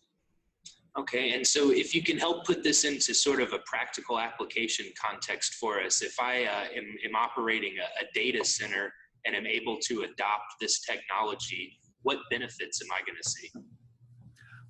Okay, 0.98 1.32
and 1.32 1.46
so 1.46 1.70
if 1.70 1.94
you 1.94 2.02
can 2.02 2.18
help 2.18 2.44
put 2.44 2.64
this 2.64 2.84
into 2.84 3.14
sort 3.14 3.40
of 3.40 3.52
a 3.52 3.58
practical 3.66 4.18
application 4.18 4.86
context 5.00 5.54
for 5.54 5.80
us, 5.80 6.02
if 6.02 6.18
I 6.18 6.44
uh, 6.44 6.64
am, 6.74 6.96
am, 7.04 7.14
operating 7.14 7.74
a, 7.78 8.04
a, 8.04 8.08
data 8.14 8.44
center 8.44 8.92
and 9.24 9.36
am 9.36 9.46
able 9.46 9.76
to 9.82 10.00
adopt 10.00 10.54
this 10.60 10.80
technology, 10.80 11.78
what 12.02 12.18
benefits 12.30 12.82
am 12.82 12.88
I 12.90 13.04
going 13.06 13.18
to 13.22 13.28
see? 13.28 13.48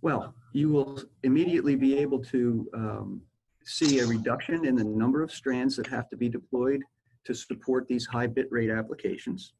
Well, 0.03 0.35
you 0.53 0.69
will 0.69 1.01
immediately 1.23 1.77
be 1.77 1.97
able 1.97 2.23
to 2.25 2.69
um, 2.75 3.23
see 3.69 3.99
a 3.99 4.07
reduction 4.07 4.65
in 4.65 4.75
the 4.75 4.85
number 4.85 5.23
of 5.23 5.31
strands 5.31 5.77
that 5.77 5.87
have 5.87 6.09
to 6.09 6.17
be 6.17 6.29
deployed 6.29 6.83
to 7.25 7.35
support 7.35 7.87
these 7.87 8.07
high 8.07 8.27
bit 8.27 8.47
rate 8.51 8.71
applications. 8.71 9.53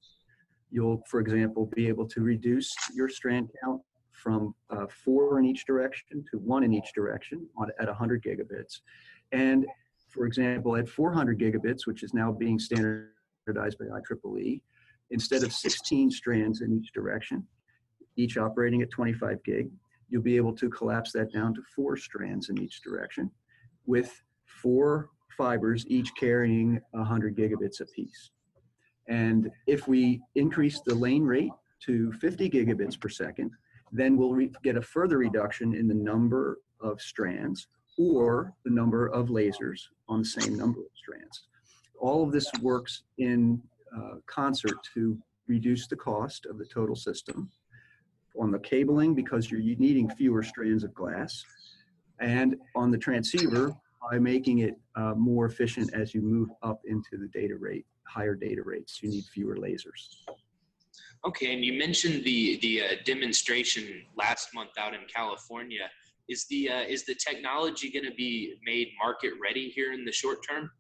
You'll, 0.71 1.03
for 1.07 1.21
example, 1.21 1.71
be 1.75 1.89
able 1.89 2.07
to 2.09 2.23
reduce 2.23 2.75
your 2.95 3.11
strand 3.11 3.51
count 3.63 3.83
from 4.13 4.55
uh, 4.71 4.87
four 5.05 5.39
in 5.39 5.45
each 5.45 5.67
direction 5.67 6.25
to 6.31 6.39
one 6.39 6.65
in 6.65 6.73
each 6.73 6.93
direction 6.95 7.47
on, 7.59 7.69
at 7.79 7.87
100 7.87 8.23
gigabits. 8.23 8.81
And 9.33 9.67
for 10.09 10.25
example, 10.25 10.75
at 10.77 10.89
400 10.89 11.39
gigabits, 11.39 11.87
which 11.87 12.03
is 12.03 12.15
now 12.15 12.33
being 12.33 12.59
standardized 12.59 13.79
by 13.79 13.85
IEEE, 13.85 14.63
instead 15.11 15.43
of 15.43 15.53
16 15.53 16.11
strands 16.11 16.63
in 16.63 16.73
each 16.73 16.93
direction, 16.93 17.47
each 18.17 18.39
operating 18.39 18.81
at 18.81 18.91
25 18.91 19.45
gig, 19.45 19.69
you'll 20.09 20.23
be 20.23 20.37
able 20.37 20.55
to 20.55 20.71
collapse 20.71 21.13
that 21.13 21.31
down 21.31 21.55
to 21.55 21.63
four 21.77 21.95
strands 21.97 22.49
in 22.49 22.59
each 22.59 22.81
direction 22.81 23.31
with 23.89 24.23
four 24.45 25.09
fibers, 25.37 25.85
each 25.89 26.15
carrying 26.15 26.81
100 26.93 27.37
gigabits 27.37 27.81
apiece. 27.81 28.31
And 29.09 29.51
if 29.67 29.89
we 29.89 30.21
increase 30.35 30.81
the 30.85 30.95
lane 30.95 31.25
rate 31.25 31.51
to 31.87 32.13
50 32.13 32.51
gigabits 32.51 33.01
per 33.01 33.09
second, 33.09 33.51
then 33.91 34.17
we'll 34.17 34.37
get 34.63 34.77
a 34.77 34.83
further 34.83 35.17
reduction 35.17 35.75
in 35.75 35.89
the 35.89 35.95
number 35.95 36.59
of 36.81 37.01
strands 37.01 37.67
or 37.99 38.53
the 38.65 38.71
number 38.71 39.07
of 39.07 39.29
lasers 39.29 39.81
on 40.09 40.21
the 40.21 40.29
same 40.29 40.57
number 40.57 40.81
of 40.81 40.91
strands. 40.95 41.49
All 41.99 42.23
of 42.23 42.31
this 42.31 42.51
works 42.61 43.05
in 43.17 43.61
uh, 43.97 44.17
concert 44.27 44.77
to 44.95 45.19
reduce 45.47 45.87
the 45.87 45.97
cost 45.97 46.45
of 46.45 46.59
the 46.59 46.67
total 46.67 46.95
system 46.95 47.51
on 48.39 48.51
the 48.51 48.59
cabling 48.59 49.15
because 49.15 49.51
you're 49.51 49.61
needing 49.61 50.11
fewer 50.11 50.43
strands 50.43 50.85
of 50.85 50.93
glass 50.95 51.43
and 52.21 52.57
on 52.75 52.91
the 52.91 52.99
transceiver 52.99 53.75
by 54.11 54.19
making 54.19 54.59
it 54.61 54.75
uh, 54.97 55.15
more 55.15 55.47
efficient 55.47 55.93
as 55.95 56.15
you 56.15 56.21
move 56.21 56.49
up 56.63 56.81
into 56.85 57.17
the 57.19 57.29
data 57.29 57.57
rate, 57.57 57.85
higher 58.05 58.35
data 58.35 58.63
rates, 58.65 59.03
you 59.03 59.11
need 59.11 59.25
fewer 59.25 59.57
lasers. 59.57 60.17
Okay, 61.27 61.53
and 61.53 61.65
you 61.65 61.73
mentioned 61.73 62.25
the 62.25 62.59
the 62.61 62.83
uh, 62.83 62.85
demonstration 63.05 64.03
last 64.17 64.55
month 64.55 64.71
out 64.79 64.95
in 64.95 65.01
California. 65.13 65.91
Is 66.29 66.45
the 66.47 66.71
uh, 66.71 66.83
is 66.83 67.05
the 67.05 67.15
technology 67.15 67.91
going 67.91 68.05
to 68.05 68.15
be 68.15 68.55
made 68.65 68.89
market 69.03 69.33
ready 69.43 69.69
here 69.69 69.93
in 69.93 70.05
the 70.05 70.13
short 70.13 70.39
term? 70.49 70.71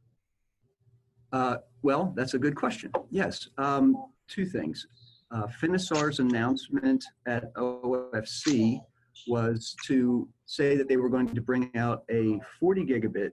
Uh, 1.33 1.57
well, 1.83 2.12
that's 2.16 2.35
a 2.35 2.38
good 2.38 2.55
question. 2.55 2.92
Yes, 3.11 3.48
um, 3.59 3.96
two 4.29 4.46
things. 4.46 4.87
Uh, 5.31 5.46
Finisar's 5.46 6.20
announcement 6.20 7.05
at 7.27 7.53
OFC 7.55 8.81
was 9.26 9.76
to 9.87 10.28
say 10.46 10.76
that 10.76 10.88
they 10.88 10.96
were 10.96 11.09
going 11.09 11.35
to 11.35 11.40
bring 11.40 11.70
out 11.76 12.04
a 12.11 12.40
40 12.59 12.85
gigabit 12.85 13.31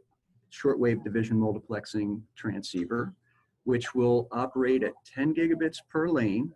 shortwave 0.52 1.04
division 1.04 1.38
multiplexing 1.38 2.22
transceiver, 2.36 3.14
which 3.64 3.94
will 3.94 4.28
operate 4.32 4.84
at 4.84 4.94
10 5.14 5.34
gigabits 5.34 5.78
per 5.90 6.08
lane 6.08 6.52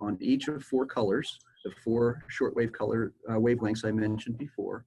on 0.00 0.16
each 0.20 0.48
of 0.48 0.62
four 0.62 0.86
colors, 0.86 1.38
the 1.64 1.72
four 1.82 2.22
shortwave 2.30 2.72
color 2.72 3.12
uh, 3.28 3.34
wavelengths 3.34 3.84
I 3.84 3.90
mentioned 3.90 4.38
before. 4.38 4.84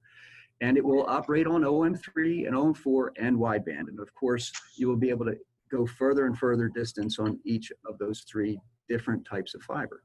And 0.60 0.76
it 0.76 0.84
will 0.84 1.06
operate 1.06 1.46
on 1.46 1.62
OM3 1.62 2.46
and 2.46 2.56
OM4 2.56 3.10
and 3.18 3.36
wideband. 3.36 3.88
And 3.88 4.00
of 4.00 4.12
course, 4.14 4.52
you 4.76 4.88
will 4.88 4.96
be 4.96 5.10
able 5.10 5.24
to 5.26 5.36
go 5.70 5.86
further 5.86 6.26
and 6.26 6.36
further 6.36 6.68
distance 6.68 7.18
on 7.18 7.38
each 7.44 7.70
of 7.86 7.98
those 7.98 8.20
three 8.20 8.60
different 8.88 9.24
types 9.24 9.54
of 9.54 9.62
fiber. 9.62 10.02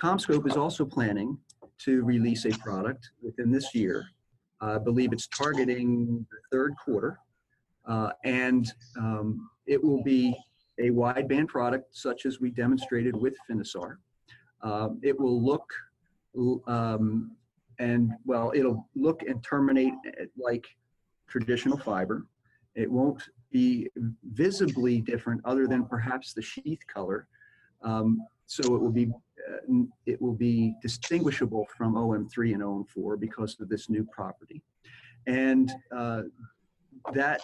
CommScope 0.00 0.48
is 0.48 0.56
also 0.56 0.84
planning 0.84 1.38
to 1.78 2.04
release 2.04 2.44
a 2.44 2.50
product 2.50 3.10
within 3.22 3.50
this 3.50 3.74
year. 3.74 4.06
I 4.60 4.78
believe 4.78 5.12
it's 5.12 5.26
targeting 5.26 6.26
the 6.30 6.38
third 6.50 6.74
quarter. 6.82 7.18
Uh, 7.86 8.10
and 8.24 8.72
um, 8.98 9.50
it 9.66 9.82
will 9.82 10.02
be 10.02 10.34
a 10.78 10.90
wideband 10.90 11.48
product 11.48 11.94
such 11.96 12.24
as 12.24 12.40
we 12.40 12.50
demonstrated 12.50 13.14
with 13.14 13.36
Finisar. 13.48 13.96
Um, 14.62 14.98
it 15.02 15.18
will 15.18 15.42
look 15.42 15.70
um, 16.66 17.36
and 17.78 18.12
well, 18.24 18.52
it'll 18.54 18.88
look 18.94 19.22
and 19.22 19.42
terminate 19.42 19.94
like 20.36 20.66
traditional 21.28 21.78
fiber. 21.78 22.26
It 22.74 22.90
won't 22.90 23.22
be 23.50 23.88
visibly 24.32 25.00
different 25.00 25.40
other 25.44 25.66
than 25.66 25.84
perhaps 25.84 26.32
the 26.32 26.42
sheath 26.42 26.80
color. 26.92 27.26
Um, 27.82 28.22
so 28.46 28.74
it 28.74 28.80
will 28.80 28.92
be 28.92 29.10
uh, 29.50 29.82
it 30.06 30.20
will 30.20 30.34
be 30.34 30.74
distinguishable 30.82 31.66
from 31.76 31.94
OM3 31.94 32.54
and 32.54 32.62
OM4 32.62 33.18
because 33.18 33.58
of 33.60 33.68
this 33.68 33.88
new 33.88 34.04
property. 34.04 34.62
And 35.26 35.72
uh, 35.94 36.22
that 37.12 37.40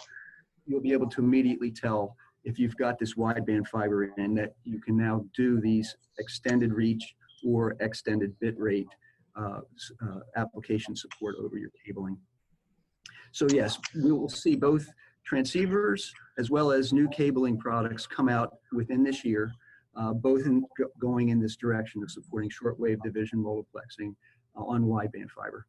you'll 0.65 0.81
be 0.81 0.93
able 0.93 1.09
to 1.09 1.21
immediately 1.21 1.71
tell 1.71 2.15
if 2.43 2.57
you've 2.57 2.77
got 2.77 2.97
this 2.97 3.15
wideband 3.15 3.67
fiber 3.67 4.03
in 4.17 4.33
that 4.35 4.55
you 4.63 4.81
can 4.81 4.97
now 4.97 5.25
do 5.35 5.61
these 5.61 5.95
extended 6.17 6.73
reach 6.73 7.15
or 7.45 7.75
extended 7.79 8.33
bit 8.39 8.57
rate 8.57 8.87
uh, 9.35 9.59
uh, 10.03 10.19
application 10.35 10.95
support 10.95 11.35
over 11.39 11.57
your 11.57 11.69
cabling. 11.85 12.17
So 13.31 13.47
yes, 13.51 13.77
we 13.95 14.11
will 14.11 14.29
see 14.29 14.55
both 14.55 14.87
transceivers 15.29 16.09
as 16.37 16.49
well 16.49 16.71
as 16.71 16.91
new 16.91 17.07
cabling 17.07 17.57
products 17.57 18.07
come 18.07 18.27
out 18.27 18.55
within 18.73 19.03
this 19.03 19.23
year, 19.23 19.51
uh, 19.95 20.13
both 20.13 20.45
in 20.45 20.63
going 20.99 21.29
in 21.29 21.39
this 21.39 21.55
direction 21.55 22.01
of 22.03 22.11
supporting 22.11 22.49
shortwave 22.49 23.01
division 23.03 23.39
multiplexing 23.39 24.15
uh, 24.57 24.63
on 24.63 24.83
wideband 24.83 25.29
fiber. 25.29 25.65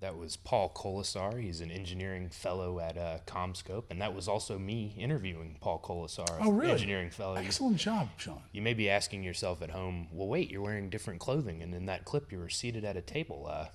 That 0.00 0.18
was 0.18 0.36
Paul 0.36 0.70
Kolesar. 0.76 1.42
He's 1.42 1.62
an 1.62 1.70
engineering 1.70 2.28
fellow 2.28 2.80
at 2.80 2.98
uh, 2.98 3.18
CommScope, 3.26 3.84
and 3.88 4.02
that 4.02 4.14
was 4.14 4.28
also 4.28 4.58
me 4.58 4.94
interviewing 4.98 5.56
Paul 5.58 5.80
Kolesar, 5.82 6.38
oh, 6.42 6.50
really? 6.50 6.72
engineering 6.72 7.08
fellow. 7.08 7.36
Excellent 7.36 7.78
job, 7.78 8.10
Sean. 8.18 8.42
You 8.52 8.60
may 8.60 8.74
be 8.74 8.90
asking 8.90 9.22
yourself 9.22 9.62
at 9.62 9.70
home, 9.70 10.08
well, 10.12 10.28
wait, 10.28 10.50
you're 10.50 10.60
wearing 10.60 10.90
different 10.90 11.18
clothing, 11.20 11.62
and 11.62 11.74
in 11.74 11.86
that 11.86 12.04
clip, 12.04 12.30
you 12.30 12.38
were 12.38 12.50
seated 12.50 12.84
at 12.84 12.98
a 12.98 13.00
table. 13.00 13.48
Uh, 13.50 13.68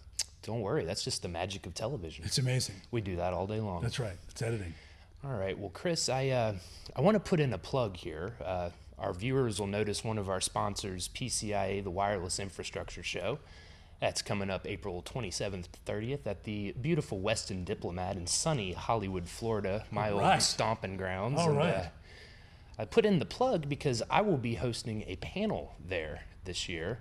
don't 0.44 0.62
worry, 0.62 0.86
that's 0.86 1.04
just 1.04 1.24
the 1.24 1.28
magic 1.28 1.66
of 1.66 1.74
television. 1.74 2.24
It's 2.24 2.38
amazing. 2.38 2.76
We 2.92 3.02
do 3.02 3.16
that 3.16 3.34
all 3.34 3.48
day 3.48 3.60
long. 3.60 3.82
That's 3.82 4.00
right. 4.00 4.18
It's 4.30 4.44
editing. 4.44 4.76
All 5.24 5.34
right. 5.34 5.58
Well, 5.58 5.70
Chris, 5.70 6.10
I 6.10 6.30
uh, 6.30 6.56
I 6.96 7.02
want 7.02 7.16
to 7.16 7.20
put 7.20 7.40
in 7.40 7.54
a 7.54 7.58
plug 7.58 7.96
here. 7.96 8.34
Uh, 8.44 8.70
our 9.02 9.14
viewers 9.14 9.60
will 9.60 9.68
notice 9.68 10.04
one 10.04 10.18
of 10.18 10.30
our 10.30 10.40
sponsors, 10.40 11.10
PCIA, 11.10 11.84
the 11.84 11.90
Wireless 11.90 12.40
Infrastructure 12.40 13.04
Show. 13.04 13.40
That's 14.00 14.22
coming 14.22 14.50
up 14.50 14.66
April 14.66 15.02
27th 15.04 15.66
to 15.72 15.92
30th 15.92 16.26
at 16.26 16.44
the 16.44 16.72
beautiful 16.80 17.20
Westin 17.20 17.66
Diplomat 17.66 18.16
in 18.16 18.28
sunny 18.28 18.74
Hollywood, 18.74 19.28
Florida, 19.28 19.86
my 19.92 20.10
All 20.10 20.14
old 20.16 20.22
right. 20.24 20.42
stomping 20.42 20.98
grounds. 20.98 21.40
All 21.40 21.50
And, 21.50 21.58
right. 21.58 21.76
uh, 21.76 21.86
I 22.80 22.86
put 22.86 23.06
in 23.06 23.20
the 23.20 23.26
plug 23.26 23.68
because 23.68 24.02
I 24.10 24.22
will 24.22 24.38
be 24.38 24.56
hosting 24.56 25.04
a 25.08 25.16
panel 25.18 25.76
there 25.84 26.22
this 26.46 26.70
year. 26.70 27.00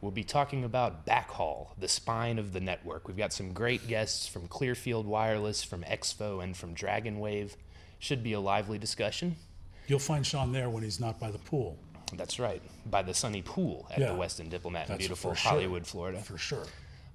We'll 0.00 0.12
be 0.12 0.24
talking 0.24 0.64
about 0.64 1.04
backhaul, 1.04 1.68
the 1.78 1.88
spine 1.88 2.38
of 2.38 2.54
the 2.54 2.60
network. 2.60 3.06
We've 3.06 3.16
got 3.18 3.34
some 3.34 3.52
great 3.52 3.86
guests 3.86 4.26
from 4.26 4.46
Clearfield 4.48 5.06
Wireless, 5.06 5.62
from 5.62 5.82
Expo, 5.82 6.42
and 6.42 6.56
from 6.56 6.72
Dragon 6.72 7.18
Wave. 7.18 7.56
Should 7.98 8.22
be 8.22 8.32
a 8.32 8.40
lively 8.40 8.78
discussion. 8.78 9.36
You'll 9.86 9.98
find 9.98 10.24
Sean 10.26 10.52
there 10.52 10.70
when 10.70 10.82
he's 10.82 11.00
not 11.00 11.18
by 11.18 11.30
the 11.30 11.38
pool. 11.38 11.78
That's 12.14 12.38
right, 12.40 12.60
by 12.86 13.02
the 13.02 13.14
sunny 13.14 13.42
pool 13.42 13.86
at 13.92 13.98
Yeah. 14.00 14.08
the 14.12 14.18
Westin 14.18 14.48
Diplomat 14.50 14.90
in 14.90 14.96
beautiful 14.98 15.30
for 15.30 15.36
sure. 15.36 15.50
Hollywood, 15.52 15.86
Florida. 15.86 16.18
For 16.20 16.38
sure. 16.38 16.64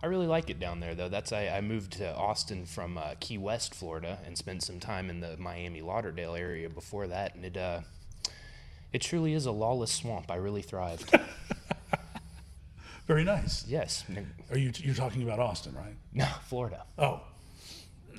I 0.03 0.07
really 0.07 0.27
like 0.27 0.49
it 0.49 0.59
down 0.59 0.79
there, 0.79 0.93
though. 0.95 1.09
That's 1.09 1.31
I, 1.33 1.47
I 1.47 1.61
moved 1.61 1.93
to 1.93 2.13
Austin 2.15 2.65
from 2.65 2.97
uh, 2.97 3.15
Key 3.19 3.37
West, 3.37 3.73
Florida, 3.73 4.19
and 4.25 4.37
spent 4.37 4.61
some 4.63 4.79
time 4.79 5.09
in 5.09 5.19
the 5.19 5.35
Miami 5.37 5.81
Lauderdale 5.81 6.35
area 6.35 6.69
before 6.69 7.07
that, 7.07 7.35
and 7.35 7.43
it 7.45 7.57
uh, 7.57 7.81
it 8.93 9.01
truly 9.01 9.33
is 9.33 9.45
a 9.45 9.51
lawless 9.51 9.91
swamp. 9.91 10.29
I 10.31 10.35
really 10.35 10.61
thrived. 10.61 11.13
Very 13.07 13.23
nice. 13.23 13.65
yes, 13.67 14.03
Are 14.49 14.57
you 14.57 14.71
you're 14.77 14.95
talking 14.95 15.21
about 15.23 15.39
Austin, 15.39 15.75
right? 15.75 15.95
no, 16.13 16.25
Florida. 16.47 16.83
Oh, 16.97 17.21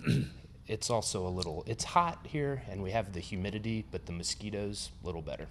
It's 0.68 0.90
also 0.90 1.26
a 1.26 1.30
little. 1.30 1.62
It's 1.66 1.84
hot 1.84 2.26
here, 2.26 2.62
and 2.68 2.82
we 2.82 2.90
have 2.90 3.12
the 3.12 3.20
humidity, 3.20 3.84
but 3.90 4.06
the 4.06 4.12
mosquitoes 4.12 4.90
a 5.02 5.06
little 5.06 5.22
better. 5.22 5.46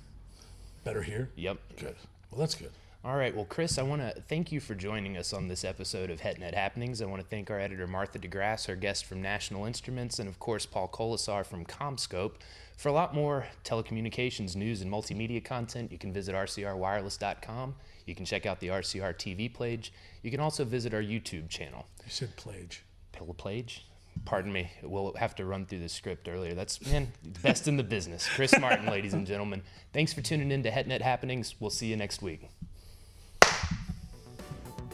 better 0.83 1.01
here. 1.01 1.29
Yep. 1.35 1.57
Good. 1.77 1.95
Well, 2.31 2.39
that's 2.39 2.55
good. 2.55 2.71
All 3.05 3.15
right. 3.15 3.35
Well, 3.35 3.45
Chris, 3.45 3.77
I 3.77 3.83
want 3.83 4.01
to 4.01 4.19
thank 4.21 4.51
you 4.51 4.59
for 4.59 4.73
joining 4.73 5.15
us 5.15 5.31
on 5.31 5.47
this 5.47 5.63
episode 5.63 6.09
of 6.09 6.21
HetNet 6.21 6.55
Happenings. 6.55 7.03
I 7.03 7.05
want 7.05 7.21
to 7.21 7.27
thank 7.27 7.51
our 7.51 7.59
editor, 7.59 7.85
Martha 7.85 8.17
DeGrasse, 8.17 8.67
our 8.67 8.75
guest 8.75 9.05
from 9.05 9.21
National 9.21 9.65
Instruments, 9.65 10.17
and 10.17 10.27
of 10.27 10.39
course, 10.39 10.65
Paul 10.65 10.87
Kolesar 10.87 11.45
from 11.45 11.65
CommScope 11.65 12.33
For 12.77 12.89
a 12.89 12.93
lot 12.93 13.13
more 13.13 13.45
telecommunications 13.63 14.55
news 14.55 14.81
and 14.81 14.91
multimedia 14.91 15.43
content, 15.43 15.91
you 15.91 15.99
can 15.99 16.13
visit 16.13 16.33
rcrwireless.com. 16.33 17.75
You 18.07 18.15
can 18.15 18.25
check 18.25 18.47
out 18.47 18.59
the 18.59 18.69
RCR 18.69 19.13
TV 19.13 19.53
page. 19.53 19.93
You 20.23 20.31
can 20.31 20.39
also 20.39 20.65
visit 20.65 20.93
our 20.93 21.03
YouTube 21.03 21.47
channel. 21.47 21.85
You 22.03 22.11
said 22.11 22.35
plage. 22.35 22.83
Pill 23.11 23.33
page? 23.35 23.85
Pardon 24.23 24.51
me. 24.51 24.71
We'll 24.81 25.13
have 25.15 25.35
to 25.35 25.45
run 25.45 25.65
through 25.65 25.79
the 25.79 25.89
script 25.89 26.27
earlier. 26.27 26.53
That's, 26.53 26.83
man, 26.85 27.11
best 27.43 27.67
in 27.67 27.77
the 27.77 27.83
business. 27.83 28.27
Chris 28.27 28.57
Martin, 28.59 28.85
ladies 28.89 29.13
and 29.13 29.27
gentlemen. 29.27 29.61
Thanks 29.93 30.13
for 30.13 30.21
tuning 30.21 30.51
in 30.51 30.63
to 30.63 30.71
HetNet 30.71 31.01
Happenings. 31.01 31.55
We'll 31.59 31.69
see 31.69 31.87
you 31.87 31.97
next 31.97 32.21
week. 32.21 32.49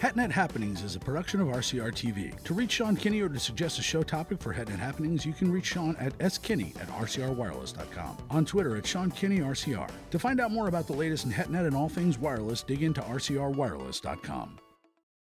HetNet 0.01 0.31
Happenings 0.31 0.81
is 0.81 0.95
a 0.95 0.99
production 0.99 1.41
of 1.41 1.47
RCR 1.49 1.91
TV. 1.91 2.43
To 2.45 2.55
reach 2.55 2.71
Sean 2.71 2.95
Kinney 2.95 3.21
or 3.21 3.29
to 3.29 3.39
suggest 3.39 3.77
a 3.77 3.84
show 3.84 4.01
topic 4.01 4.41
for 4.41 4.51
HetNet 4.51 4.79
Happenings, 4.79 5.27
you 5.27 5.31
can 5.31 5.51
reach 5.51 5.67
Sean 5.67 5.95
at 5.97 6.17
skinney 6.17 6.75
at 6.81 6.88
rcrwireless.com. 6.88 8.17
On 8.31 8.43
Twitter 8.43 8.75
at 8.77 8.88
Sean 8.88 9.12
Kinney 9.12 9.41
RCR. 9.41 9.88
To 10.10 10.17
find 10.17 10.41
out 10.41 10.51
more 10.51 10.67
about 10.67 10.88
the 10.88 10.93
latest 10.93 11.25
in 11.25 11.31
HetNet 11.31 11.67
and 11.67 11.75
all 11.75 11.88
things 11.88 12.17
wireless, 12.17 12.63
dig 12.63 12.81
into 12.81 13.01
rcrwireless.com. 13.01 14.57